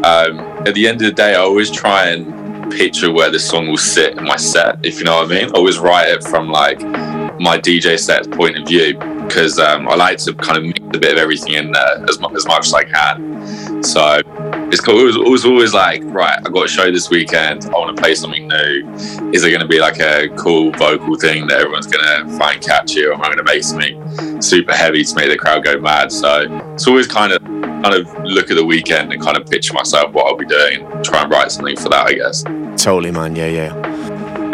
um, 0.04 0.39
at 0.68 0.74
the 0.74 0.88
end 0.88 1.02
of 1.02 1.08
the 1.08 1.13
day, 1.13 1.36
I 1.36 1.39
always 1.39 1.72
try 1.72 2.10
and 2.10 2.72
picture 2.72 3.12
where 3.12 3.30
the 3.30 3.39
song 3.39 3.68
will 3.68 3.78
sit 3.78 4.18
in 4.18 4.24
my 4.24 4.36
set, 4.36 4.84
if 4.84 5.00
you 5.00 5.06
know 5.06 5.18
what 5.18 5.32
I 5.32 5.41
mean. 5.41 5.46
I 5.50 5.58
always 5.58 5.80
write 5.80 6.10
it 6.10 6.24
from 6.24 6.50
like 6.50 6.82
my 7.39 7.58
DJ 7.58 8.00
set's 8.00 8.28
point 8.28 8.58
of 8.58 8.68
view 8.68 8.98
because 9.26 9.60
um, 9.60 9.88
I 9.88 9.96
like 9.96 10.18
to 10.20 10.34
kind 10.34 10.58
of 10.58 10.63
mix 10.63 10.80
a 10.80 11.00
bit 11.00 11.13
of 11.13 11.18
everything 11.18 11.54
in 11.54 11.72
there 11.72 12.04
as, 12.08 12.18
as 12.36 12.46
much 12.46 12.65
as 12.65 12.74
I 12.74 12.84
can. 12.84 13.84
So 13.84 14.22
it's 14.72 14.82
cool. 14.82 15.00
It 15.00 15.04
was, 15.04 15.15
it 15.15 15.30
was 15.30 15.46
always 15.46 15.74
like, 15.74 16.02
right, 16.06 16.38
I 16.38 16.50
got 16.50 16.65
a 16.65 16.68
show 16.68 16.91
this 16.91 17.10
weekend. 17.10 17.65
I 17.65 17.70
want 17.70 17.96
to 17.96 18.02
play 18.02 18.15
something 18.15 18.48
new. 18.48 18.94
Is 19.34 19.44
it 19.44 19.50
going 19.50 19.62
to 19.62 19.68
be 19.68 19.80
like 19.80 20.00
a 20.00 20.30
cool 20.36 20.72
vocal 20.72 21.15
thing 21.15 21.48
that 21.48 21.60
everyone's 21.60 21.88
going 21.88 22.04
to 22.04 22.38
find 22.38 22.62
catchy, 22.62 23.06
or 23.06 23.13
am 23.13 23.22
I 23.22 23.26
going 23.26 23.38
to 23.38 23.44
make 23.44 23.63
something 23.63 24.41
super 24.41 24.74
heavy 24.74 25.04
to 25.04 25.15
make 25.15 25.30
the 25.30 25.38
crowd 25.38 25.63
go 25.63 25.80
mad? 25.80 26.12
So 26.12 26.48
it's 26.74 26.88
always 26.88 27.08
kind 27.08 27.34
of 27.34 27.44
kind 27.44 27.94
of 27.94 28.12
look 28.24 28.50
at 28.50 28.56
the 28.56 28.65
weekend 28.65 29.13
and 29.13 29.22
kind 29.22 29.38
of 29.38 29.46
picture 29.48 29.74
myself 29.74 30.12
what 30.13 30.26
I'll 30.26 30.38
be 30.38 30.46
doing 30.46 30.88
try 31.04 31.22
and 31.22 31.32
write 31.32 31.52
something 31.52 31.78
for 31.78 31.89
that, 31.89 32.08
I 32.08 32.13
guess. 32.13 32.44
Totally, 32.84 33.12
man. 33.12 33.36
Yeah, 33.36 33.48
yeah. 33.48 33.94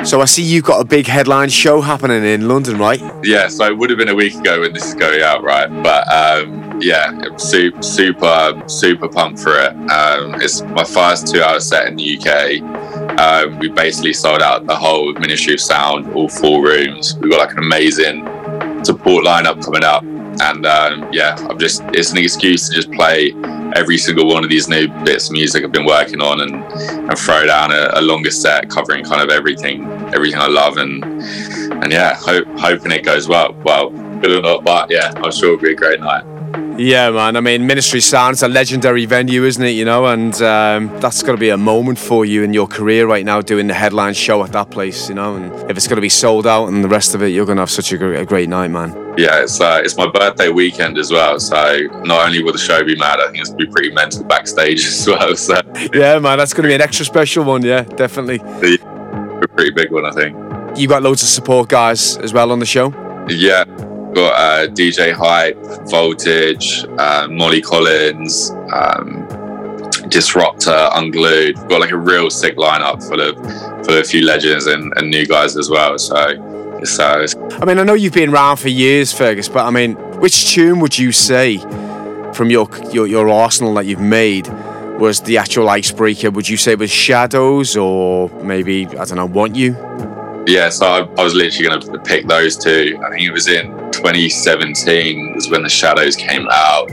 So 0.03 0.19
I 0.19 0.25
see 0.25 0.41
you've 0.41 0.63
got 0.63 0.81
a 0.81 0.83
big 0.83 1.05
headline 1.05 1.49
show 1.49 1.79
happening 1.79 2.23
in 2.23 2.47
London, 2.47 2.79
right? 2.79 2.99
Yeah, 3.23 3.47
so 3.47 3.65
it 3.65 3.77
would 3.77 3.91
have 3.91 3.99
been 3.99 4.09
a 4.09 4.15
week 4.15 4.33
ago 4.33 4.61
when 4.61 4.73
this 4.73 4.87
is 4.87 4.95
going 4.95 5.21
out, 5.21 5.43
right? 5.43 5.69
But 5.83 6.11
um, 6.11 6.81
yeah, 6.81 7.35
super, 7.37 7.83
super, 7.83 8.63
super 8.65 9.07
pumped 9.07 9.39
for 9.39 9.59
it. 9.59 9.73
Um, 9.91 10.41
it's 10.41 10.63
my 10.63 10.83
first 10.83 11.27
two-hour 11.27 11.59
set 11.59 11.87
in 11.87 11.97
the 11.97 12.17
UK. 12.17 13.19
Um, 13.19 13.59
we 13.59 13.69
basically 13.69 14.13
sold 14.13 14.41
out 14.41 14.65
the 14.65 14.75
whole 14.75 15.13
Ministry 15.13 15.53
of 15.53 15.59
Sound, 15.61 16.11
all 16.13 16.29
four 16.29 16.63
rooms. 16.63 17.15
We've 17.19 17.31
got 17.31 17.39
like 17.39 17.51
an 17.51 17.59
amazing 17.59 18.25
support 18.83 19.23
lineup 19.23 19.63
coming 19.63 19.83
up, 19.83 20.03
and 20.03 20.65
um, 20.65 21.09
yeah, 21.13 21.35
I'm 21.47 21.59
just 21.59 21.83
it's 21.93 22.11
an 22.11 22.17
excuse 22.17 22.69
to 22.69 22.75
just 22.75 22.91
play 22.91 23.33
every 23.75 23.97
single 23.97 24.27
one 24.27 24.43
of 24.43 24.49
these 24.49 24.67
new 24.67 24.87
bits 25.03 25.27
of 25.27 25.33
music 25.33 25.63
I've 25.63 25.71
been 25.71 25.85
working 25.85 26.21
on 26.21 26.41
and, 26.41 26.63
and 27.09 27.17
throw 27.17 27.45
down 27.45 27.71
a, 27.71 27.91
a 27.95 28.01
longer 28.01 28.31
set 28.31 28.69
covering 28.69 29.03
kind 29.03 29.21
of 29.21 29.29
everything 29.29 29.85
everything 30.13 30.39
I 30.39 30.47
love 30.47 30.77
and 30.77 31.03
and 31.03 31.91
yeah 31.91 32.15
hope, 32.15 32.47
hoping 32.59 32.91
it 32.91 33.03
goes 33.03 33.27
well 33.27 33.53
well 33.63 33.89
good 33.89 34.31
or 34.31 34.41
not 34.41 34.63
but 34.63 34.89
yeah 34.89 35.11
I'm 35.15 35.31
sure 35.31 35.53
it'll 35.53 35.61
be 35.61 35.71
a 35.71 35.75
great 35.75 35.99
night 35.99 36.23
Yeah, 36.77 37.11
man. 37.11 37.35
I 37.35 37.41
mean, 37.41 37.67
Ministry 37.67 38.01
Sound's 38.01 38.43
a 38.43 38.47
legendary 38.47 39.05
venue, 39.05 39.43
isn't 39.45 39.63
it? 39.63 39.71
You 39.71 39.85
know, 39.85 40.05
and 40.07 40.33
um, 40.41 40.87
that's 40.99 41.21
got 41.21 41.33
to 41.33 41.37
be 41.37 41.49
a 41.49 41.57
moment 41.57 41.99
for 41.99 42.25
you 42.25 42.43
in 42.43 42.53
your 42.53 42.67
career 42.67 43.05
right 43.07 43.25
now, 43.25 43.41
doing 43.41 43.67
the 43.67 43.73
headline 43.73 44.13
show 44.13 44.43
at 44.43 44.51
that 44.51 44.69
place. 44.71 45.09
You 45.09 45.15
know, 45.15 45.35
and 45.35 45.53
if 45.69 45.77
it's 45.77 45.87
going 45.87 45.97
to 45.97 46.01
be 46.01 46.09
sold 46.09 46.47
out 46.47 46.67
and 46.67 46.83
the 46.83 46.89
rest 46.89 47.13
of 47.13 47.21
it, 47.21 47.27
you're 47.27 47.45
going 47.45 47.57
to 47.57 47.61
have 47.61 47.69
such 47.69 47.91
a, 47.93 47.97
gr- 47.97 48.15
a 48.15 48.25
great 48.25 48.49
night, 48.49 48.69
man. 48.69 48.91
Yeah, 49.17 49.41
it's 49.43 49.59
uh, 49.59 49.81
it's 49.83 49.97
my 49.97 50.09
birthday 50.09 50.49
weekend 50.49 50.97
as 50.97 51.11
well. 51.11 51.39
So 51.39 51.79
not 52.05 52.25
only 52.25 52.41
will 52.43 52.53
the 52.53 52.57
show 52.57 52.83
be 52.83 52.95
mad, 52.95 53.19
I 53.19 53.25
think 53.25 53.39
it's 53.39 53.49
gonna 53.49 53.65
be 53.65 53.71
pretty 53.71 53.91
mental 53.91 54.23
backstage 54.23 54.85
as 54.85 55.05
well. 55.07 55.35
So 55.35 55.59
Yeah, 55.93 56.17
man, 56.19 56.37
that's 56.37 56.53
going 56.53 56.63
to 56.63 56.69
be 56.69 56.75
an 56.75 56.81
extra 56.81 57.05
special 57.05 57.43
one. 57.43 57.61
Yeah, 57.61 57.81
definitely. 57.83 58.37
a 58.37 59.47
pretty 59.49 59.71
big 59.71 59.91
one, 59.91 60.05
I 60.05 60.11
think. 60.11 60.37
You 60.77 60.87
got 60.87 61.03
loads 61.03 61.23
of 61.23 61.29
support 61.29 61.67
guys 61.69 62.15
as 62.17 62.31
well 62.33 62.51
on 62.51 62.59
the 62.59 62.65
show. 62.65 62.89
Yeah, 63.27 63.65
got 64.13 64.33
uh, 64.33 64.67
DJ 64.67 65.11
Hype, 65.13 65.57
Voltage, 65.89 66.85
uh, 66.97 67.27
Molly 67.29 67.61
Collins, 67.61 68.51
um, 68.73 69.27
Disrupta, 70.07 70.89
Unglued. 70.93 71.57
We've 71.57 71.67
got 71.67 71.81
like 71.81 71.91
a 71.91 71.97
real 71.97 72.29
sick 72.29 72.55
lineup 72.55 73.05
full 73.07 73.19
of 73.21 73.35
full 73.85 73.95
of 73.97 74.01
a 74.01 74.03
few 74.03 74.25
legends 74.25 74.67
and, 74.67 74.93
and 74.97 75.09
new 75.09 75.25
guys 75.25 75.57
as 75.57 75.69
well. 75.69 75.97
So 75.97 76.33
uh, 76.83 77.27
I 77.61 77.65
mean, 77.65 77.77
I 77.77 77.83
know 77.83 77.93
you've 77.93 78.13
been 78.13 78.33
around 78.33 78.57
for 78.57 78.69
years, 78.69 79.13
Fergus, 79.13 79.47
but 79.47 79.65
I 79.65 79.69
mean, 79.69 79.95
which 80.19 80.53
tune 80.53 80.79
would 80.79 80.97
you 80.97 81.11
say 81.11 81.57
from 82.33 82.49
your 82.49 82.69
your, 82.91 83.07
your 83.07 83.29
arsenal 83.29 83.73
that 83.75 83.85
you've 83.85 83.99
made 83.99 84.47
was 84.99 85.21
the 85.21 85.37
actual 85.37 85.69
icebreaker? 85.69 86.31
Would 86.31 86.49
you 86.49 86.57
say 86.57 86.73
it 86.73 86.79
was 86.79 86.91
Shadows 86.91 87.77
or 87.77 88.29
maybe 88.43 88.87
I 88.87 89.05
don't 89.05 89.15
know, 89.15 89.25
Want 89.25 89.55
You? 89.55 89.75
Yeah, 90.47 90.69
so 90.69 90.87
I, 90.87 90.99
I 91.19 91.23
was 91.23 91.35
literally 91.35 91.69
going 91.69 91.81
to 91.81 91.99
pick 91.99 92.27
those 92.27 92.57
two. 92.57 92.99
I 93.05 93.09
think 93.11 93.21
it 93.21 93.31
was 93.31 93.47
in 93.47 93.67
2017 93.91 95.35
was 95.35 95.49
when 95.49 95.61
the 95.61 95.69
Shadows 95.69 96.15
came 96.15 96.47
out. 96.51 96.87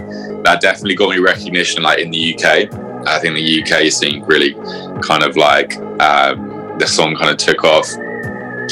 That 0.44 0.60
definitely 0.60 0.96
got 0.96 1.10
me 1.10 1.18
recognition, 1.18 1.82
like 1.82 1.98
in 1.98 2.10
the 2.10 2.34
UK. 2.34 2.68
I 3.06 3.18
think 3.18 3.34
the 3.34 3.62
UK 3.62 3.90
scene 3.90 4.22
really 4.24 4.54
kind 5.00 5.22
of 5.22 5.36
like 5.36 5.76
um, 6.00 6.76
the 6.78 6.86
song 6.86 7.16
kind 7.16 7.30
of 7.30 7.38
took 7.38 7.64
off. 7.64 7.88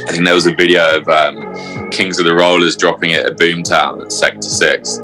I 0.04 0.12
think 0.12 0.24
there 0.24 0.34
was 0.34 0.46
a 0.46 0.54
video 0.54 0.98
of 0.98 1.08
um, 1.08 1.90
Kings 1.90 2.18
of 2.18 2.26
the 2.26 2.34
Rollers 2.34 2.76
dropping 2.76 3.10
it 3.10 3.24
at 3.24 3.36
Boomtown 3.38 4.02
at 4.02 4.12
Sector 4.12 4.42
Six 4.42 4.98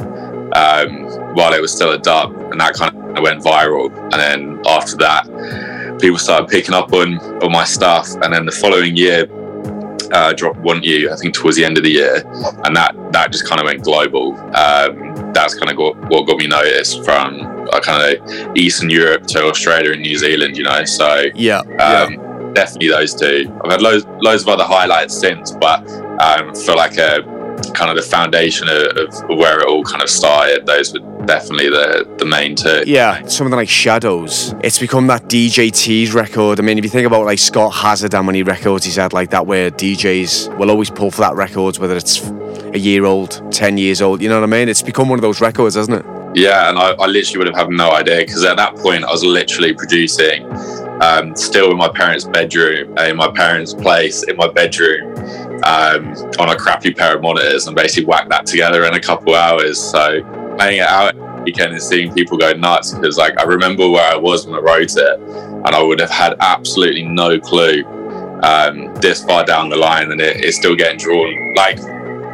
um, 0.55 1.34
while 1.34 1.53
it 1.55 1.61
was 1.61 1.72
still 1.72 1.93
a 1.93 1.99
dub, 1.99 2.34
and 2.53 2.61
that 2.61 2.74
kind 2.74 2.95
of 3.16 3.22
went 3.22 3.43
viral. 3.43 3.90
And 4.12 4.12
then 4.12 4.61
after 4.66 4.97
that, 4.99 5.99
people 6.01 6.18
started 6.18 6.49
picking 6.49 6.74
up 6.74 6.93
on 6.93 7.18
on 7.43 7.53
my 7.53 7.64
stuff. 7.64 8.12
And 8.22 8.32
then 8.32 8.45
the 8.45 8.53
following 8.53 8.97
year, 8.97 9.26
uh, 10.12 10.32
dropped 10.34 10.59
Want 10.59 10.84
You, 10.84 11.11
I 11.11 11.16
think 11.16 11.34
towards 11.34 11.57
the 11.57 11.64
end 11.64 11.78
of 11.78 11.84
the 11.84 11.90
year, 11.90 12.22
and 12.64 12.76
that 12.76 12.95
that 13.12 13.32
just 13.32 13.47
kind 13.49 13.61
of 13.61 13.64
went 13.64 13.82
global. 13.82 14.34
Um, 14.57 15.32
that's 15.32 15.55
kind 15.55 15.70
of 15.70 15.76
got, 15.76 15.97
what 16.11 16.26
got 16.26 16.36
me 16.36 16.47
noticed 16.47 17.03
from 17.05 17.66
uh, 17.72 17.80
kind 17.80 18.18
of 18.18 18.57
Eastern 18.57 18.90
Europe 18.90 19.26
to 19.28 19.45
Australia 19.45 19.93
and 19.93 20.03
New 20.03 20.18
Zealand, 20.18 20.57
you 20.59 20.64
know. 20.64 20.84
So 20.84 21.24
Yeah. 21.34 21.61
um, 21.80 22.18
definitely 22.55 22.88
those 22.88 23.14
two. 23.14 23.53
I've 23.64 23.72
had 23.72 23.82
loads 23.82 24.07
loads 24.20 24.42
of 24.42 24.48
other 24.48 24.64
highlights 24.64 25.18
since, 25.18 25.53
but 25.53 25.88
um, 26.20 26.55
for 26.55 26.74
like 26.74 26.98
a 26.98 27.22
kind 27.74 27.90
of 27.90 27.96
the 27.96 28.03
foundation 28.03 28.68
of, 28.68 28.86
of 28.96 29.38
where 29.38 29.61
it 29.61 29.66
all 29.66 29.84
kind 29.84 30.03
of 30.03 30.11
started, 30.11 30.66
those 30.66 30.92
were 30.92 31.00
definitely 31.26 31.68
the 31.68 32.07
the 32.18 32.24
main 32.24 32.55
two. 32.57 32.82
Yeah, 32.86 33.24
something 33.26 33.57
like 33.57 33.68
Shadows. 33.68 34.55
It's 34.62 34.78
become 34.78 35.07
that 35.09 35.24
DJ 35.24 35.70
Tease 35.70 36.12
record. 36.12 36.59
I 36.59 36.62
mean, 36.62 36.78
if 36.78 36.84
you 36.84 36.90
think 36.90 37.07
about 37.07 37.24
like 37.24 37.38
Scott 37.38 37.72
Hazard, 37.74 38.12
how 38.12 38.22
many 38.22 38.42
records 38.42 38.84
he's 38.84 38.96
had 38.96 39.12
like 39.12 39.30
that, 39.30 39.46
where 39.46 39.70
DJs 39.70 40.59
will 40.59 40.70
always 40.70 40.90
pull 40.90 41.11
for 41.11 41.20
that 41.22 41.34
records, 41.34 41.78
whether 41.78 41.96
it's 41.96 42.20
a 42.74 42.78
year 42.78 43.05
old, 43.05 43.42
ten 43.53 43.78
years 43.78 44.03
old. 44.03 44.20
You 44.22 44.28
know 44.28 44.40
what 44.40 44.44
I 44.44 44.59
mean? 44.59 44.68
It's 44.68 44.82
become 44.82 45.09
one 45.09 45.18
of 45.18 45.22
those 45.22 45.40
records, 45.40 45.74
hasn't 45.74 46.05
it? 46.05 46.07
Yeah, 46.34 46.70
and 46.70 46.78
I, 46.78 46.92
I 46.92 47.07
literally 47.07 47.38
would 47.38 47.55
have 47.55 47.57
had 47.57 47.68
no 47.68 47.90
idea 47.90 48.18
because 48.18 48.42
at 48.44 48.57
that 48.57 48.76
point 48.76 49.05
I 49.05 49.11
was 49.11 49.22
literally 49.22 49.74
producing, 49.74 50.48
um, 51.01 51.34
still 51.36 51.70
in 51.70 51.76
my 51.76 51.88
parents' 51.88 52.24
bedroom, 52.24 52.95
uh, 52.99 53.05
in 53.05 53.16
my 53.16 53.30
parents' 53.30 53.74
place, 53.74 54.22
in 54.24 54.36
my 54.36 54.49
bedroom, 54.49 55.14
um, 55.64 56.12
on 56.38 56.51
a 56.51 56.57
crappy 56.57 56.93
pair 56.93 57.16
of 57.16 57.22
monitors, 57.22 57.66
and 57.66 57.76
basically 57.76 58.05
whacked 58.05 58.28
that 58.30 58.47
together 58.47 58.84
in 58.84 58.95
a 58.95 59.01
couple 59.01 59.34
hours. 59.34 59.80
So 59.80 60.22
playing 60.57 60.78
it 60.78 60.86
out 60.86 61.14
weekend 61.43 61.72
and 61.72 61.82
seeing 61.82 62.12
people 62.12 62.36
go 62.38 62.53
nuts 62.53 62.95
because 62.95 63.18
like 63.18 63.38
I 63.38 63.45
remember 63.45 63.88
where 63.88 64.12
I 64.12 64.16
was 64.16 64.47
when 64.47 64.55
I 64.55 64.61
wrote 64.61 64.97
it, 64.97 65.20
and 65.20 65.68
I 65.68 65.82
would 65.82 66.01
have 66.01 66.11
had 66.11 66.36
absolutely 66.40 67.03
no 67.03 67.40
clue 67.40 67.84
um, 68.43 68.95
this 68.97 69.24
far 69.24 69.45
down 69.45 69.68
the 69.68 69.76
line, 69.76 70.11
and 70.12 70.20
it, 70.20 70.45
it's 70.45 70.57
still 70.57 70.74
getting 70.76 70.99
drawn 70.99 71.55
like 71.55 71.78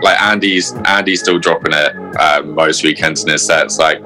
like 0.02 0.20
Andy's 0.20 0.72
Andy's 0.84 1.20
still 1.20 1.38
dropping 1.38 1.72
it 1.74 1.96
um, 2.20 2.54
most 2.54 2.84
weekends 2.84 3.24
in 3.24 3.30
his 3.30 3.44
sets. 3.44 3.78
Like 3.78 4.00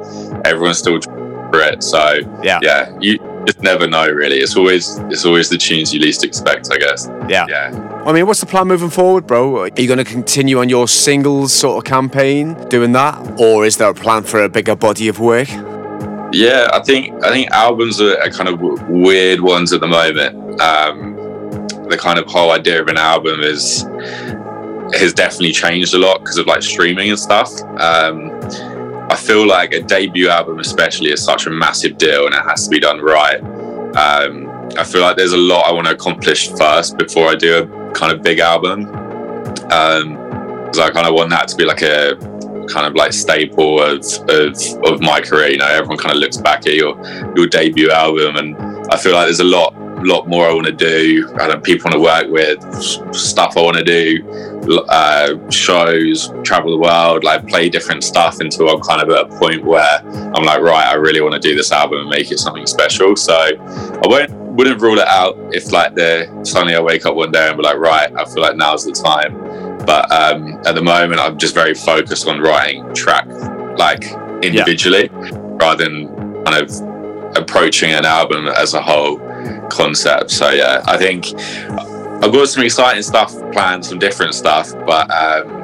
everyone's 0.44 0.78
still 0.78 1.00
for 1.00 1.60
it. 1.60 1.82
So 1.82 2.20
Yeah. 2.42 2.58
yeah, 2.62 2.96
you 3.00 3.18
just 3.46 3.60
never 3.62 3.86
know 3.86 4.08
really. 4.08 4.36
It's 4.38 4.56
always 4.56 4.98
it's 5.10 5.24
always 5.24 5.48
the 5.48 5.58
tunes 5.58 5.92
you 5.92 6.00
least 6.00 6.24
expect, 6.24 6.68
I 6.72 6.78
guess. 6.78 7.08
Yeah. 7.28 7.46
Yeah. 7.48 8.02
I 8.06 8.12
mean, 8.12 8.26
what's 8.26 8.40
the 8.40 8.46
plan 8.46 8.66
moving 8.66 8.90
forward, 8.90 9.26
bro? 9.26 9.60
Are 9.60 9.68
you 9.68 9.86
going 9.86 9.98
to 9.98 10.04
continue 10.04 10.58
on 10.58 10.68
your 10.68 10.88
singles 10.88 11.52
sort 11.52 11.78
of 11.78 11.88
campaign 11.88 12.54
doing 12.68 12.92
that, 12.92 13.40
or 13.40 13.64
is 13.64 13.76
there 13.76 13.90
a 13.90 13.94
plan 13.94 14.24
for 14.24 14.42
a 14.42 14.48
bigger 14.48 14.74
body 14.74 15.08
of 15.08 15.20
work? 15.20 15.48
Yeah, 16.32 16.68
I 16.72 16.80
think 16.80 17.22
I 17.24 17.30
think 17.30 17.50
albums 17.50 18.00
are, 18.00 18.18
are 18.20 18.30
kind 18.30 18.48
of 18.48 18.58
w- 18.58 18.84
weird 18.88 19.40
ones 19.40 19.72
at 19.72 19.80
the 19.80 19.86
moment. 19.86 20.60
Um, 20.60 21.16
the 21.88 21.98
kind 21.98 22.18
of 22.18 22.26
whole 22.26 22.50
idea 22.52 22.80
of 22.80 22.88
an 22.88 22.96
album 22.96 23.40
is 23.40 23.82
has 24.94 25.12
definitely 25.12 25.52
changed 25.52 25.94
a 25.94 25.98
lot 25.98 26.20
because 26.20 26.38
of 26.38 26.46
like 26.46 26.62
streaming 26.62 27.10
and 27.10 27.18
stuff. 27.18 27.48
Um, 27.78 28.30
I 29.12 29.16
feel 29.16 29.46
like 29.46 29.74
a 29.74 29.82
debut 29.82 30.30
album, 30.30 30.58
especially, 30.58 31.10
is 31.10 31.22
such 31.22 31.46
a 31.46 31.50
massive 31.50 31.98
deal, 31.98 32.24
and 32.24 32.34
it 32.34 32.40
has 32.44 32.64
to 32.64 32.70
be 32.70 32.80
done 32.80 32.98
right. 32.98 33.42
Um, 33.94 34.70
I 34.78 34.84
feel 34.84 35.02
like 35.02 35.18
there's 35.18 35.34
a 35.34 35.36
lot 35.36 35.66
I 35.66 35.72
want 35.72 35.86
to 35.86 35.92
accomplish 35.92 36.48
first 36.52 36.96
before 36.96 37.28
I 37.28 37.34
do 37.34 37.58
a 37.58 37.92
kind 37.92 38.10
of 38.10 38.22
big 38.22 38.38
album. 38.38 38.86
Because 38.86 40.78
I 40.78 40.90
kind 40.90 41.06
of 41.06 41.12
want 41.12 41.28
that 41.28 41.48
to 41.48 41.56
be 41.56 41.66
like 41.66 41.82
a 41.82 42.16
kind 42.72 42.86
of 42.86 42.94
like 42.94 43.12
staple 43.12 43.82
of, 43.82 44.02
of 44.30 44.56
of 44.86 45.02
my 45.02 45.20
career. 45.20 45.48
You 45.48 45.58
know, 45.58 45.66
everyone 45.66 45.98
kind 45.98 46.12
of 46.12 46.16
looks 46.16 46.38
back 46.38 46.66
at 46.66 46.72
your 46.72 46.96
your 47.36 47.46
debut 47.46 47.90
album, 47.90 48.36
and 48.36 48.56
I 48.90 48.96
feel 48.96 49.12
like 49.12 49.26
there's 49.26 49.40
a 49.40 49.44
lot 49.44 49.74
lot 50.04 50.28
more 50.28 50.46
I 50.46 50.52
want 50.52 50.66
to 50.66 50.72
do. 50.72 51.30
I 51.40 51.46
don't 51.46 51.62
people 51.62 51.90
want 51.90 51.94
to 51.94 52.00
work 52.00 52.30
with, 52.30 53.14
stuff 53.14 53.56
I 53.56 53.62
want 53.62 53.76
to 53.76 53.84
do, 53.84 54.28
uh, 54.88 55.50
shows, 55.50 56.32
travel 56.44 56.70
the 56.70 56.78
world, 56.78 57.24
like 57.24 57.46
play 57.46 57.68
different 57.68 58.04
stuff 58.04 58.40
until 58.40 58.68
I'm 58.68 58.80
kind 58.80 59.02
of 59.02 59.10
at 59.10 59.32
a 59.32 59.38
point 59.38 59.64
where 59.64 60.00
I'm 60.34 60.44
like, 60.44 60.60
right, 60.60 60.86
I 60.86 60.94
really 60.94 61.20
want 61.20 61.34
to 61.34 61.40
do 61.40 61.54
this 61.54 61.72
album 61.72 62.00
and 62.00 62.08
make 62.08 62.30
it 62.30 62.38
something 62.38 62.66
special. 62.66 63.16
So 63.16 63.34
I 63.34 64.06
won't 64.06 64.30
wouldn't 64.52 64.82
rule 64.82 64.98
it 64.98 65.08
out 65.08 65.34
if 65.52 65.72
like 65.72 65.94
the 65.94 66.28
suddenly 66.44 66.74
I 66.74 66.80
wake 66.80 67.06
up 67.06 67.14
one 67.14 67.32
day 67.32 67.48
and 67.48 67.56
be 67.56 67.62
like, 67.62 67.78
right, 67.78 68.12
I 68.14 68.24
feel 68.26 68.42
like 68.42 68.56
now's 68.56 68.84
the 68.84 68.92
time. 68.92 69.38
But 69.86 70.10
um, 70.12 70.60
at 70.66 70.74
the 70.74 70.82
moment, 70.82 71.20
I'm 71.20 71.38
just 71.38 71.54
very 71.54 71.74
focused 71.74 72.28
on 72.28 72.40
writing 72.40 72.92
track 72.94 73.26
like 73.78 74.04
individually 74.44 75.08
rather 75.12 75.84
than 75.84 76.08
kind 76.44 76.62
of 76.62 77.36
approaching 77.36 77.92
an 77.92 78.04
album 78.04 78.46
as 78.46 78.74
a 78.74 78.82
whole 78.82 79.18
concept. 79.72 80.30
So 80.30 80.50
yeah, 80.50 80.82
I 80.86 80.96
think 80.96 81.34
I've 82.22 82.32
got 82.32 82.48
some 82.48 82.64
exciting 82.64 83.02
stuff 83.02 83.32
planned, 83.52 83.84
some 83.84 83.98
different 83.98 84.34
stuff, 84.34 84.72
but 84.86 85.10
um, 85.10 85.62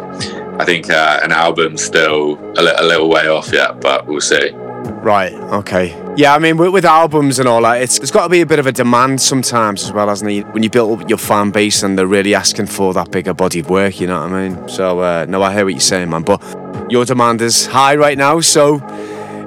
I 0.61 0.64
think 0.64 0.90
uh, 0.90 1.20
an 1.22 1.30
album's 1.30 1.84
still 1.84 2.36
a, 2.59 2.62
li- 2.62 2.74
a 2.76 2.84
little 2.84 3.09
way 3.09 3.28
off 3.28 3.52
yet, 3.52 3.80
but 3.80 4.06
we'll 4.06 4.20
see. 4.20 4.50
Right. 4.98 5.32
Okay. 5.32 5.94
Yeah. 6.16 6.34
I 6.34 6.38
mean, 6.38 6.56
with, 6.56 6.72
with 6.72 6.84
albums 6.84 7.38
and 7.38 7.48
all 7.48 7.62
that, 7.62 7.82
it's 7.82 7.98
there's 7.98 8.11
got 8.11 8.24
to 8.24 8.28
be 8.28 8.40
a 8.40 8.46
bit 8.46 8.59
of 8.59 8.66
a 8.66 8.72
demand 8.72 9.20
sometimes 9.20 9.84
as 9.84 9.92
well, 9.92 10.09
hasn't 10.09 10.30
it? 10.30 10.46
When 10.48 10.62
you 10.62 10.70
build 10.70 11.00
up 11.00 11.09
your 11.09 11.18
fan 11.18 11.50
base 11.50 11.82
and 11.82 11.96
they're 11.96 12.06
really 12.06 12.34
asking 12.34 12.66
for 12.66 12.92
that 12.94 13.11
bigger 13.11 13.34
body 13.34 13.61
of 13.61 13.70
work, 13.70 14.00
you 14.00 14.06
know 14.06 14.20
what 14.20 14.32
I 14.32 14.48
mean? 14.48 14.68
So 14.68 15.00
uh, 15.00 15.26
no, 15.28 15.42
I 15.42 15.52
hear 15.52 15.64
what 15.64 15.74
you're 15.74 15.80
saying, 15.80 16.11
man. 16.11 16.22
But 16.22 16.42
your 16.90 17.04
demand 17.04 17.40
is 17.40 17.66
high 17.66 17.94
right 17.96 18.18
now, 18.18 18.40
so 18.40 18.78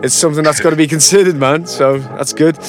it's 0.03 0.13
something 0.13 0.43
that's 0.43 0.59
got 0.59 0.71
to 0.71 0.75
be 0.75 0.87
considered, 0.87 1.35
man. 1.35 1.65
So 1.65 1.99
that's 1.99 2.33
good. 2.33 2.61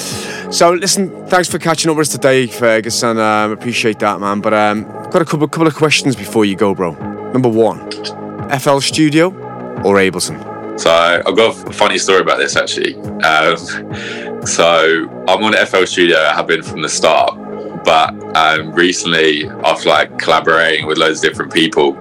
So 0.53 0.71
listen, 0.71 1.27
thanks 1.27 1.49
for 1.49 1.59
catching 1.59 1.89
up 1.89 1.97
with 1.97 2.07
us 2.07 2.13
today, 2.13 2.47
Fergus, 2.47 3.03
and 3.03 3.19
um, 3.19 3.51
appreciate 3.51 3.99
that, 3.99 4.19
man. 4.19 4.41
But 4.41 4.53
um, 4.53 4.83
got 4.83 5.21
a 5.21 5.25
couple 5.25 5.47
couple 5.47 5.67
of 5.67 5.75
questions 5.75 6.15
before 6.15 6.45
you 6.45 6.55
go, 6.55 6.75
bro. 6.75 6.93
Number 7.31 7.49
one, 7.49 7.89
FL 8.59 8.79
Studio 8.79 9.29
or 9.83 9.95
Ableton? 9.95 10.79
So 10.79 10.91
I've 10.91 11.35
got 11.35 11.67
a 11.67 11.73
funny 11.73 11.97
story 11.97 12.21
about 12.21 12.37
this 12.37 12.55
actually. 12.55 12.95
Um, 12.95 13.57
so 14.45 15.07
I'm 15.27 15.43
on 15.43 15.53
FL 15.65 15.85
Studio. 15.85 16.17
I 16.17 16.33
have 16.33 16.47
been 16.47 16.63
from 16.63 16.81
the 16.81 16.89
start, 16.89 17.37
but 17.83 18.13
um, 18.35 18.71
recently, 18.73 19.47
after 19.49 19.89
like 19.89 20.17
collaborating 20.19 20.85
with 20.87 20.97
loads 20.97 21.23
of 21.23 21.29
different 21.29 21.53
people, 21.53 21.97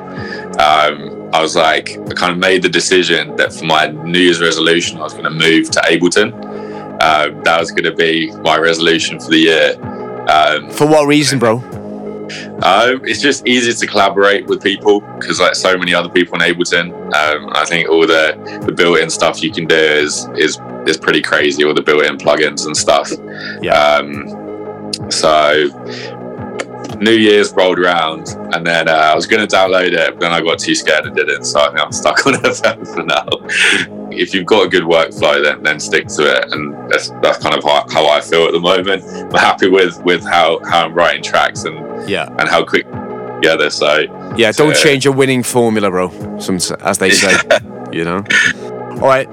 um, 0.59 1.22
I 1.33 1.41
was 1.41 1.57
like, 1.57 1.91
I 1.91 2.15
kind 2.15 2.33
of 2.33 2.39
made 2.39 2.63
the 2.63 2.69
decision 2.69 3.35
that 3.37 3.53
for 3.53 3.65
my 3.65 3.87
New 3.89 4.19
Year's 4.19 4.41
resolution, 4.41 4.99
I 4.99 5.03
was 5.03 5.13
going 5.13 5.25
to 5.25 5.31
move 5.31 5.71
to 5.71 5.81
Ableton. 5.81 6.33
Um, 7.03 7.43
that 7.45 7.59
was 7.59 7.71
going 7.71 7.85
to 7.85 7.95
be 7.95 8.31
my 8.43 8.59
resolution 8.59 9.19
for 9.19 9.31
the 9.31 9.39
year. 9.39 9.75
Um, 10.29 10.71
For 10.71 10.87
what 10.87 11.07
reason, 11.07 11.39
bro? 11.39 11.57
um, 12.63 13.03
it's 13.05 13.21
just 13.21 13.47
easier 13.47 13.73
to 13.73 13.87
collaborate 13.87 14.47
with 14.47 14.63
people 14.63 15.01
because 15.19 15.41
like 15.41 15.55
so 15.55 15.77
many 15.77 15.93
other 15.95 16.09
people 16.09 16.41
in 16.41 16.41
Ableton. 16.41 16.93
Um, 17.15 17.51
I 17.55 17.65
think 17.65 17.89
all 17.89 18.07
the, 18.07 18.61
the 18.65 18.73
built-in 18.73 19.11
stuff 19.11 19.43
you 19.43 19.51
can 19.53 19.67
do 19.67 19.75
is 19.75 20.29
is 20.37 20.59
is 20.87 20.97
pretty 20.97 21.23
crazy. 21.23 21.65
All 21.65 21.75
the 21.75 21.83
built-in 21.83 22.19
plugins 22.19 22.67
and 22.67 22.77
stuff. 22.77 23.11
Yeah. 23.63 23.75
Um, 23.75 25.11
so 25.11 25.69
New 27.03 27.13
Year's 27.13 27.53
rolled 27.53 27.79
around, 27.79 28.29
and 28.53 28.67
then 28.67 28.89
uh, 28.89 28.93
I 28.93 29.15
was 29.15 29.27
going 29.27 29.47
to 29.47 29.57
download 29.57 29.93
it, 29.93 30.11
but 30.15 30.21
then 30.21 30.33
I 30.33 30.41
got 30.41 30.59
too 30.59 30.75
scared 30.75 31.07
and 31.07 31.15
didn't. 31.15 31.45
So 31.45 31.61
I 31.61 31.67
think 31.69 31.81
I'm 31.81 31.93
stuck 31.93 32.27
on 32.27 32.35
FL 32.41 32.85
for 32.85 33.03
now. 33.03 33.27
if 34.11 34.35
you've 34.35 34.47
got 34.47 34.67
a 34.67 34.69
good 34.69 34.85
workflow, 34.85 35.43
then 35.43 35.63
then 35.63 35.81
stick 35.81 36.07
to 36.09 36.23
it, 36.37 36.53
and 36.53 36.75
that's 36.91 37.11
that's 37.23 37.39
kind 37.39 37.55
of 37.55 37.65
how, 37.65 37.87
how 37.91 38.09
I 38.09 38.21
feel 38.21 38.45
at 38.47 38.53
the 38.53 38.61
moment. 38.61 39.03
I'm 39.05 39.31
happy 39.33 39.69
with 39.69 40.03
with 40.05 40.23
how 40.25 40.61
how 40.65 40.85
I'm 40.87 40.95
writing 40.95 41.23
tracks 41.23 41.65
and 41.65 42.09
Yeah. 42.09 42.29
and 42.39 42.49
how 42.49 42.65
quick 42.65 42.87
together. 43.41 43.71
So 43.71 44.01
Yeah, 44.37 44.53
don't 44.53 44.77
so- 44.77 44.83
change 44.83 45.07
a 45.07 45.13
winning 45.13 45.43
formula, 45.43 45.91
bro. 45.91 46.39
Some, 46.39 46.57
as 46.81 46.99
they 46.99 47.11
say, 47.11 47.33
you 47.93 48.05
know. 48.05 48.25
All 49.01 49.09
right, 49.09 49.29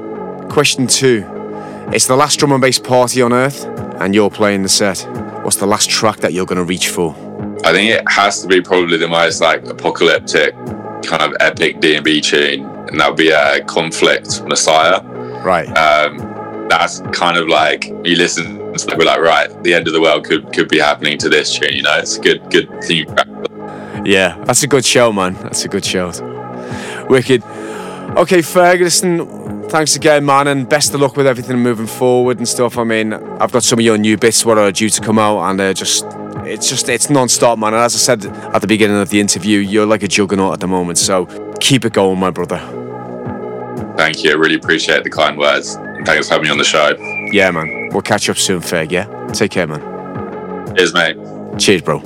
question 0.49 0.88
two. 0.88 1.26
It's 1.91 2.07
the 2.07 2.15
last 2.15 2.38
drum 2.39 2.51
and 2.51 2.61
bass 2.61 2.80
party 2.80 3.22
on 3.22 3.34
Earth, 3.34 3.65
and 4.01 4.13
you're 4.15 4.30
playing 4.30 4.63
the 4.63 4.70
set. 4.70 4.99
What's 5.43 5.57
the 5.57 5.65
last 5.67 5.89
track 5.89 6.17
that 6.17 6.34
you're 6.34 6.45
going 6.45 6.57
to 6.57 6.63
reach 6.63 6.89
for? 6.89 7.15
I 7.70 7.72
think 7.72 7.91
it 7.91 8.03
has 8.09 8.41
to 8.41 8.47
be 8.47 8.61
probably 8.61 8.97
the 8.97 9.07
most 9.07 9.41
like 9.41 9.63
apocalyptic 9.67 10.55
kind 11.03 11.22
of 11.22 11.36
epic 11.39 11.80
D 11.80 11.93
and 11.93 12.03
B 12.03 12.20
tune, 12.20 12.65
and 12.65 12.99
that 12.99 13.09
would 13.09 13.17
be 13.17 13.30
a 13.30 13.63
Konflict 13.65 14.47
Messiah. 14.47 15.03
Right. 15.43 15.67
Um, 15.78 16.67
that's 16.67 17.01
kind 17.11 17.38
of 17.38 17.47
like 17.47 17.86
you 17.86 18.15
listen, 18.15 18.57
to 18.74 18.95
we're 18.97 19.05
like, 19.05 19.20
right, 19.20 19.63
the 19.63 19.76
end 19.76 19.86
of 19.86 19.93
the 19.93 20.01
world 20.01 20.26
could 20.26 20.51
could 20.51 20.67
be 20.67 20.80
happening 20.80 21.20
to 21.20 21.30
this 21.30 21.55
tune. 21.55 21.74
You 21.74 21.84
know, 21.84 21.95
it's 21.99 22.17
a 22.17 22.22
good 22.22 22.49
good 22.49 22.84
theme. 22.84 23.05
Yeah, 24.03 24.36
that's 24.45 24.63
a 24.63 24.67
good 24.67 24.84
show, 24.84 25.13
man. 25.13 25.36
That's 25.36 25.63
a 25.63 25.67
good 25.67 25.86
show. 25.86 26.11
Wicked. 27.07 27.43
Okay, 28.17 28.41
Ferguson, 28.41 29.70
thanks 29.70 29.95
again, 29.95 30.26
man, 30.26 30.47
and 30.47 30.67
best 30.67 30.91
of 30.95 31.01
luck 31.01 31.15
with 31.15 31.28
everything 31.28 31.59
moving 31.59 31.86
forward 31.86 32.39
and 32.39 32.47
stuff. 32.47 32.80
I 32.80 32.84
mean, 32.84 33.13
I've 33.13 33.51
got 33.51 33.61
some 33.63 33.78
of 33.78 33.86
your 33.86 33.99
new 33.99 34.17
bits 34.17 34.43
what 34.43 34.57
are 34.57 34.72
due 34.72 34.89
to 34.89 35.01
come 35.01 35.20
out, 35.20 35.47
and 35.47 35.59
they're 35.59 35.76
just, 35.76 36.05
it's 36.50 36.68
just, 36.68 36.89
it's 36.89 37.10
non-stop, 37.10 37.60
man. 37.60 37.74
And 37.74 37.84
as 37.84 37.95
I 37.95 37.97
said 37.97 38.26
at 38.26 38.62
the 38.62 38.68
beginning 38.68 38.97
of 38.97 39.10
the 39.10 39.20
interview, 39.20 39.60
you're 39.60 39.86
like 39.86 40.04
a 40.04 40.08
juggernaut 40.08 40.54
at 40.54 40.60
the 40.60 40.68
moment, 40.68 40.97
so 40.97 41.26
keep 41.60 41.86
it 41.86 41.93
going, 41.93 42.20
my 42.20 42.32
brother. 42.32 42.58
Thank 43.97 44.24
you. 44.24 44.32
I 44.32 44.34
really 44.34 44.56
appreciate 44.56 45.04
the 45.04 45.10
kind 45.10 45.38
words. 45.38 45.76
And 45.76 46.06
thanks 46.06 46.28
for 46.28 46.36
having 46.36 46.47
me 46.47 46.52
on 46.52 46.58
the 46.58 46.64
show. 46.64 46.95
Yeah, 47.32 47.52
man. 47.52 47.89
We'll 47.91 48.02
catch 48.02 48.30
up 48.30 48.38
soon, 48.38 48.62
Ferg. 48.62 48.91
Yeah. 48.91 49.06
Take 49.34 49.52
care, 49.52 49.68
man. 49.68 50.76
Cheers, 50.76 50.93
mate. 50.93 51.18
Cheers, 51.60 51.82
bro. 51.82 52.00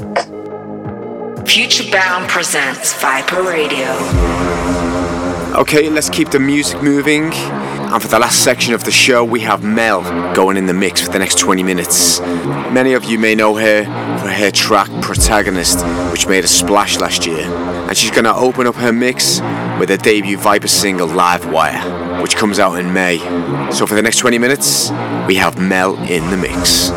Futurebound 1.44 2.28
presents 2.30 2.94
Viper 3.00 3.44
Radio. 3.44 3.90
Okay, 5.60 5.90
let's 5.90 6.10
keep 6.10 6.32
the 6.32 6.40
music 6.40 6.82
moving. 6.82 7.32
And 7.94 8.02
for 8.02 8.08
the 8.08 8.18
last 8.18 8.44
section 8.44 8.74
of 8.74 8.86
the 8.86 8.92
show, 8.92 9.24
we 9.24 9.42
have 9.42 9.64
Mel 9.64 10.02
going 10.34 10.58
in 10.58 10.66
the 10.66 10.74
mix 10.74 11.00
for 11.00 11.12
the 11.12 11.20
next 11.20 11.38
20 11.38 11.62
minutes. 11.62 12.20
Many 12.72 12.94
of 12.94 13.04
you 13.04 13.20
may 13.20 13.36
know 13.36 13.56
her 13.56 13.84
for 14.18 14.30
her 14.30 14.50
track 14.50 14.90
Protagonist, 15.04 15.86
which 16.12 16.26
made 16.26 16.44
a 16.44 16.48
splash 16.48 16.98
last 16.98 17.28
year. 17.28 17.42
And 17.88 17.96
she's 17.96 18.10
going 18.10 18.24
to 18.24 18.34
open 18.34 18.66
up 18.66 18.74
her 18.78 18.92
mix 18.92 19.42
with 19.80 19.90
her 19.90 19.98
debut 19.98 20.40
Viper 20.40 20.68
single 20.68 21.06
Live 21.06 21.46
Wire, 21.52 22.20
which 22.24 22.36
comes 22.36 22.58
out 22.58 22.80
in 22.80 22.92
May. 22.94 23.20
So 23.72 23.86
for 23.86 23.94
the 23.94 24.02
next 24.02 24.18
20 24.18 24.40
minutes, 24.40 24.90
we 25.28 25.36
have 25.36 25.62
Mel 25.62 25.96
in 26.10 26.28
the 26.32 26.38
mix. 26.38 26.90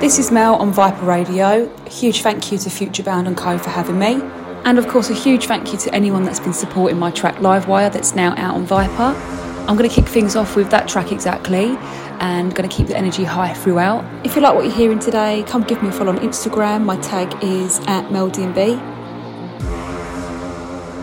This 0.00 0.18
is 0.18 0.30
Mel 0.30 0.54
on 0.54 0.72
Viper 0.72 1.04
Radio. 1.04 1.70
A 1.84 1.90
huge 1.90 2.22
thank 2.22 2.50
you 2.50 2.56
to 2.56 2.70
Futurebound 2.70 3.26
and 3.26 3.36
Co 3.36 3.58
for 3.58 3.68
having 3.68 3.98
me. 3.98 4.22
And 4.64 4.78
of 4.78 4.88
course, 4.88 5.10
a 5.10 5.14
huge 5.14 5.44
thank 5.44 5.74
you 5.74 5.78
to 5.80 5.94
anyone 5.94 6.22
that's 6.24 6.40
been 6.40 6.54
supporting 6.54 6.98
my 6.98 7.10
track 7.10 7.34
Livewire 7.36 7.92
that's 7.92 8.14
now 8.14 8.34
out 8.38 8.54
on 8.54 8.64
Viper. 8.64 9.43
I'm 9.66 9.76
going 9.78 9.88
to 9.88 9.94
kick 9.94 10.06
things 10.06 10.36
off 10.36 10.56
with 10.56 10.70
that 10.70 10.88
track 10.88 11.10
exactly 11.10 11.76
and 12.20 12.54
going 12.54 12.68
to 12.68 12.76
keep 12.76 12.86
the 12.86 12.96
energy 12.96 13.24
high 13.24 13.54
throughout. 13.54 14.04
If 14.24 14.36
you 14.36 14.42
like 14.42 14.54
what 14.54 14.66
you're 14.66 14.74
hearing 14.74 14.98
today, 14.98 15.42
come 15.46 15.62
give 15.62 15.82
me 15.82 15.88
a 15.88 15.92
follow 15.92 16.12
on 16.12 16.18
Instagram. 16.18 16.84
My 16.84 16.96
tag 16.98 17.42
is 17.42 17.78
at 17.86 18.08
MelDNB. 18.10 18.78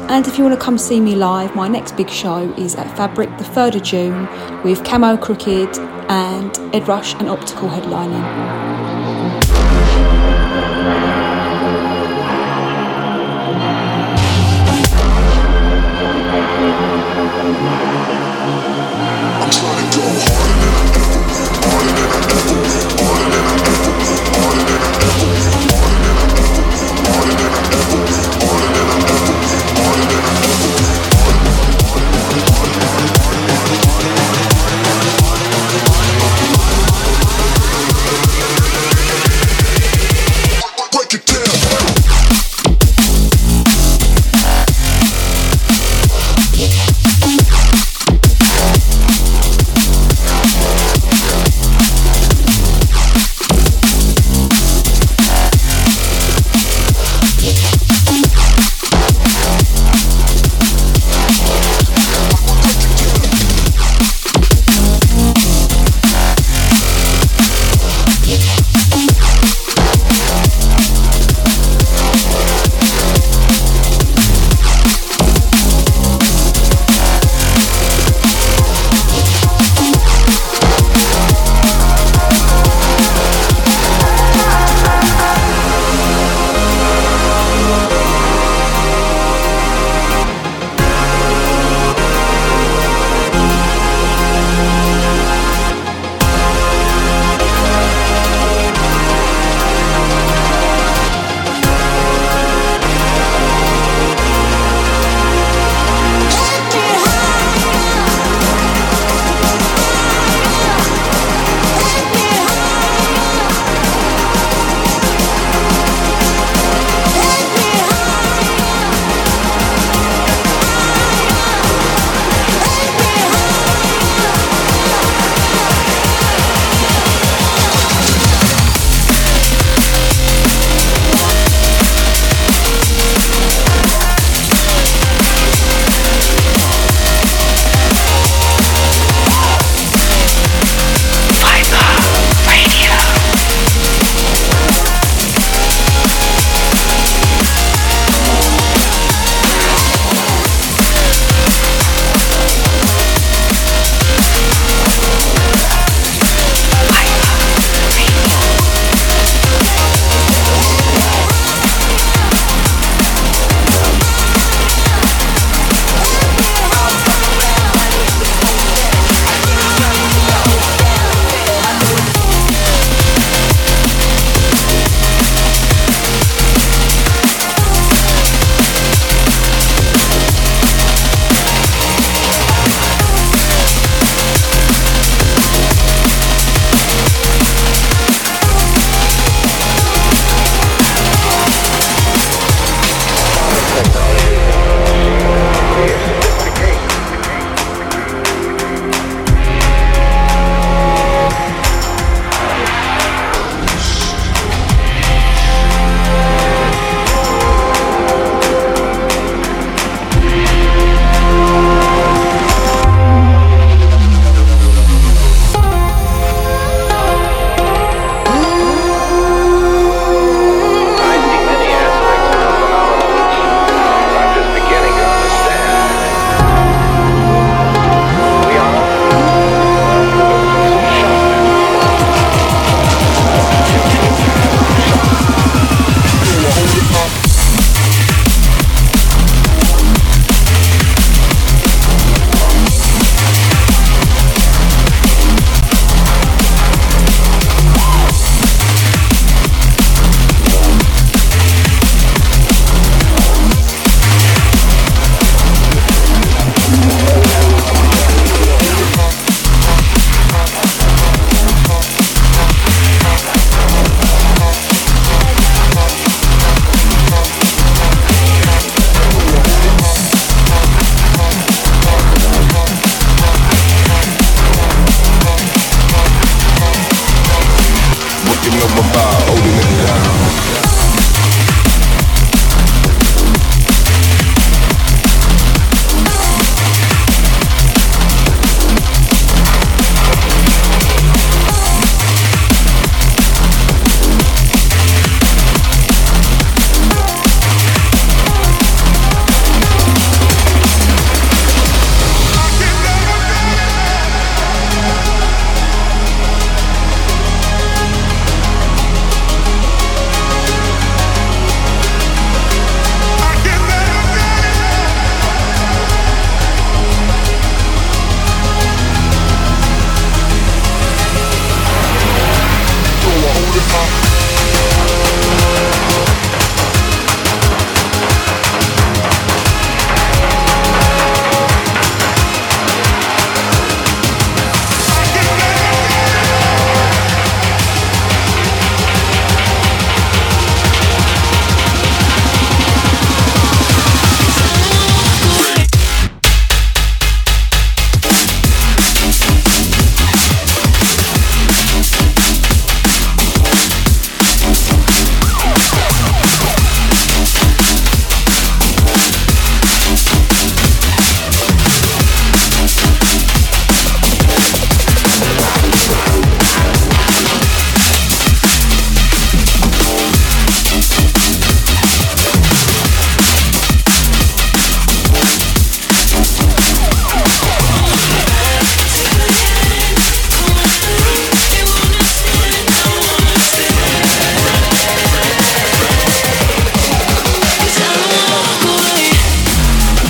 And 0.09 0.27
if 0.27 0.37
you 0.37 0.43
want 0.43 0.59
to 0.59 0.63
come 0.63 0.77
see 0.77 0.99
me 0.99 1.15
live, 1.15 1.55
my 1.55 1.67
next 1.67 1.97
big 1.97 2.09
show 2.09 2.53
is 2.53 2.75
at 2.75 2.95
Fabric 2.95 3.35
the 3.39 3.45
3rd 3.45 3.75
of 3.77 3.83
June 3.83 4.27
with 4.63 4.85
Camo 4.85 5.17
Krooked 5.17 5.79
and 6.09 6.75
Ed 6.75 6.87
Rush 6.87 7.15
and 7.15 7.29
Optical 7.29 7.67
headlining. 7.67 8.61
Harder 17.61 17.90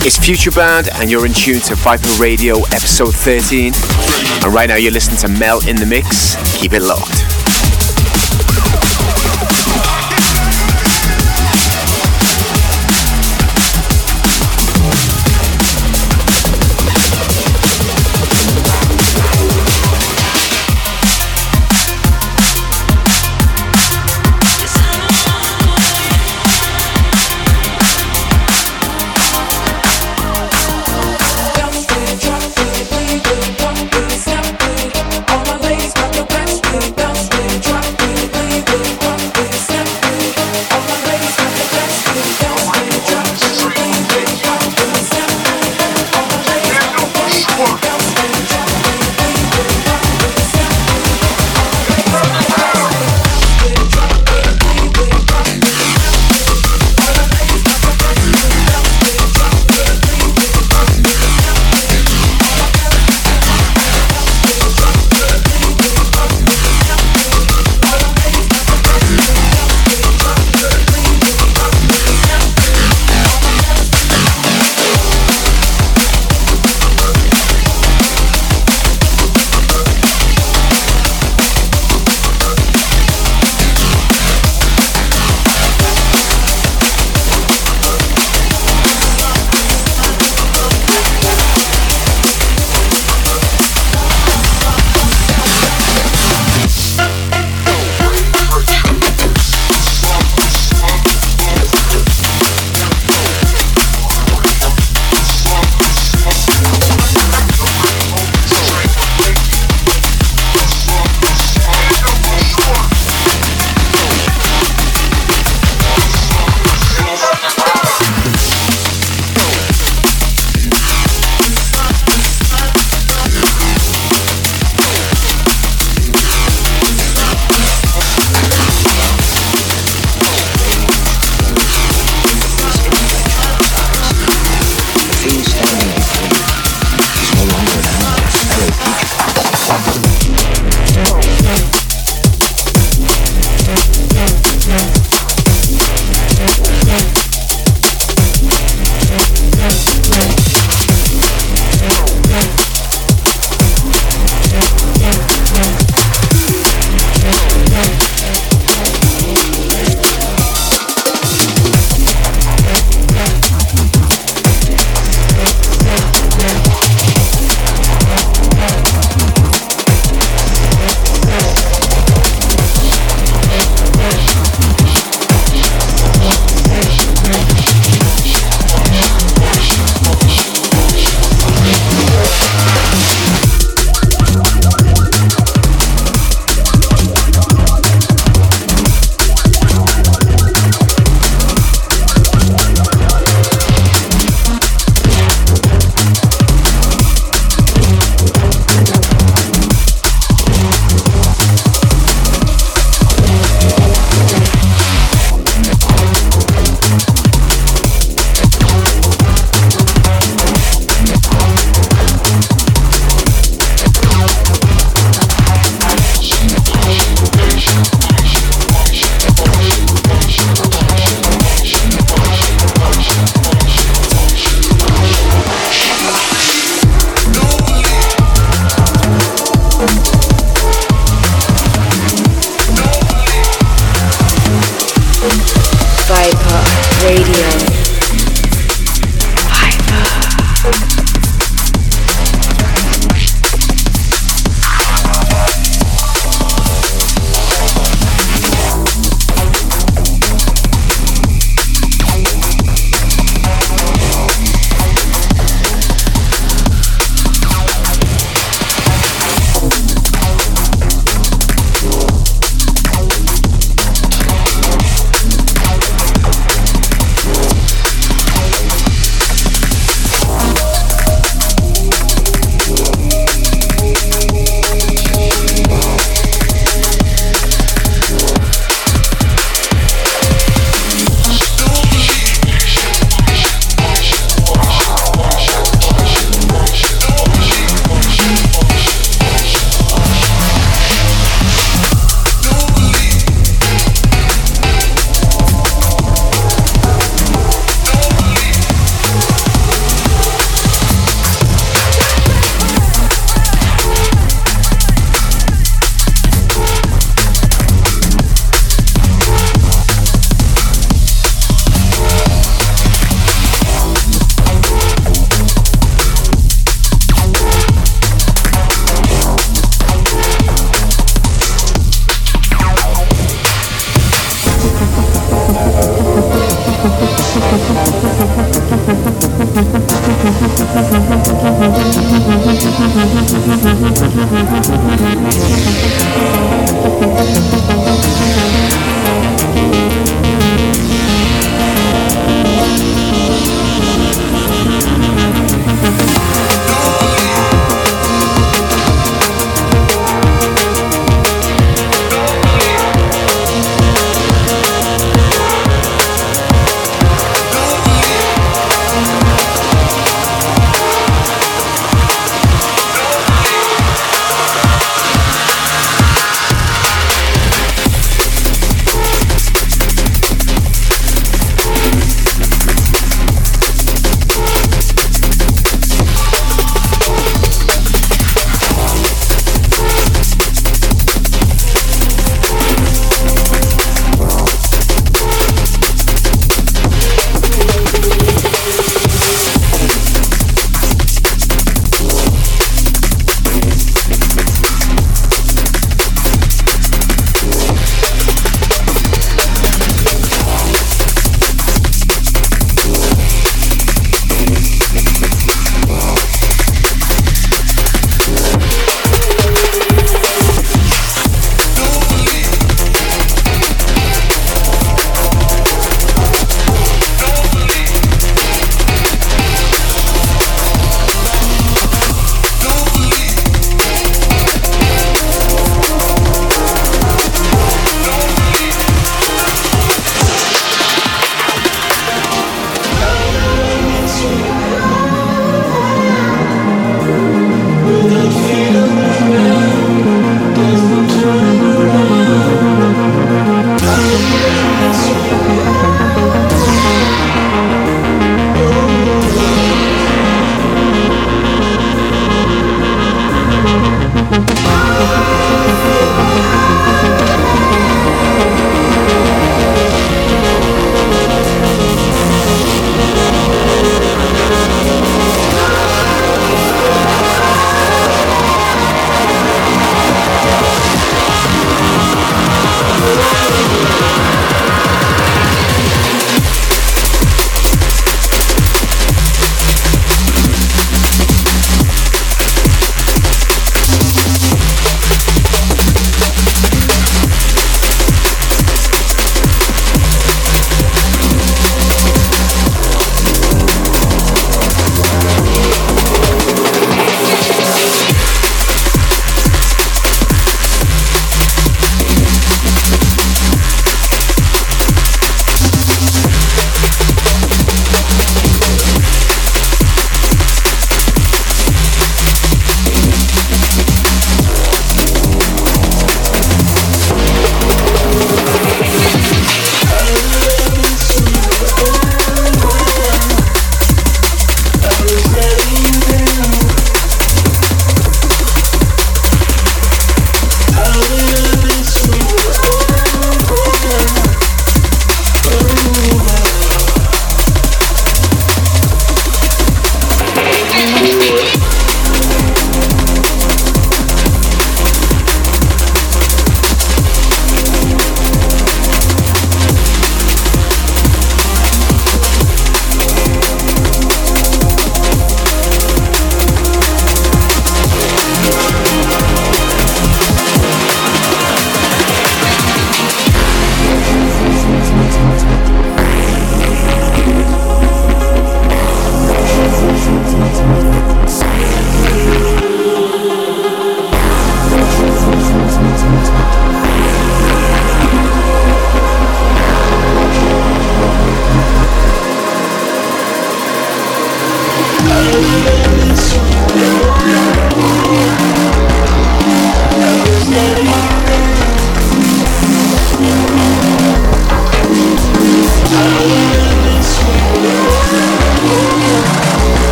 It's 0.00 0.18
Futurebound, 0.18 0.88
and 0.94 1.10
you're 1.10 1.26
in 1.26 1.32
tune 1.32 1.60
to 1.60 1.74
Viper 1.74 2.08
Radio 2.20 2.58
episode 2.66 3.14
13. 3.14 3.72
And 4.44 4.54
right 4.54 4.68
now, 4.68 4.76
you're 4.76 4.92
listening 4.92 5.18
to 5.18 5.28
Mel 5.28 5.66
in 5.68 5.76
the 5.76 5.86
Mix. 5.86 6.36
Keep 6.60 6.72
it 6.72 6.82
locked. 6.82 7.37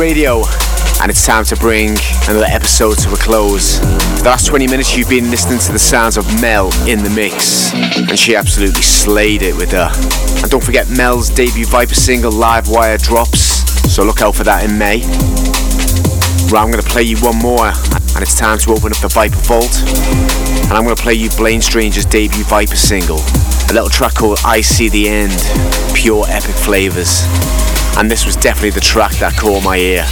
Radio, 0.00 0.42
and 1.02 1.10
it's 1.10 1.26
time 1.26 1.44
to 1.44 1.54
bring 1.56 1.90
another 2.26 2.46
episode 2.48 2.96
to 2.96 3.12
a 3.12 3.16
close. 3.18 3.78
For 3.80 4.22
the 4.24 4.30
last 4.30 4.46
20 4.46 4.66
minutes, 4.66 4.96
you've 4.96 5.10
been 5.10 5.30
listening 5.30 5.58
to 5.58 5.72
the 5.72 5.78
sounds 5.78 6.16
of 6.16 6.24
Mel 6.40 6.70
in 6.88 7.04
the 7.04 7.10
mix, 7.10 7.74
and 7.74 8.18
she 8.18 8.34
absolutely 8.34 8.80
slayed 8.80 9.42
it 9.42 9.54
with 9.54 9.72
her. 9.72 9.90
And 10.40 10.50
don't 10.50 10.64
forget, 10.64 10.88
Mel's 10.88 11.28
debut 11.28 11.66
Viper 11.66 11.94
single, 11.94 12.32
Live 12.32 12.70
Wire, 12.70 12.96
drops, 12.96 13.40
so 13.92 14.02
look 14.02 14.22
out 14.22 14.34
for 14.34 14.42
that 14.44 14.64
in 14.64 14.78
May. 14.78 15.02
Right, 16.50 16.64
I'm 16.64 16.70
going 16.70 16.82
to 16.82 16.90
play 16.90 17.02
you 17.02 17.18
one 17.18 17.36
more, 17.36 17.66
and 17.66 18.22
it's 18.22 18.34
time 18.34 18.56
to 18.60 18.70
open 18.72 18.92
up 18.92 18.98
the 19.02 19.08
Viper 19.12 19.36
Vault. 19.44 19.84
And 20.64 20.72
I'm 20.72 20.84
going 20.84 20.96
to 20.96 21.02
play 21.02 21.14
you 21.14 21.28
Blaine 21.36 21.60
Stranger's 21.60 22.06
debut 22.06 22.44
Viper 22.44 22.76
single, 22.76 23.20
a 23.68 23.72
little 23.74 23.90
track 23.90 24.14
called 24.14 24.38
I 24.46 24.62
See 24.62 24.88
the 24.88 25.10
End, 25.10 25.36
pure 25.94 26.24
epic 26.26 26.56
flavours. 26.56 27.59
And 27.98 28.10
this 28.10 28.24
was 28.24 28.36
definitely 28.36 28.70
the 28.70 28.80
track 28.80 29.12
that 29.16 29.36
caught 29.36 29.62
my 29.62 29.76
ear. 29.76 30.04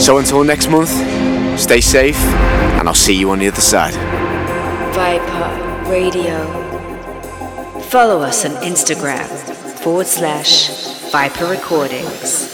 So 0.00 0.18
until 0.18 0.42
next 0.44 0.68
month, 0.68 0.90
stay 1.58 1.80
safe, 1.80 2.16
and 2.16 2.88
I'll 2.88 2.94
see 2.94 3.14
you 3.14 3.30
on 3.30 3.38
the 3.38 3.48
other 3.48 3.60
side. 3.60 3.94
Viper 4.94 5.90
Radio. 5.90 6.46
Follow 7.82 8.22
us 8.22 8.44
on 8.44 8.52
Instagram 8.62 9.26
forward 9.80 10.06
slash 10.06 11.10
Viper 11.10 11.46
Recordings. 11.46 12.49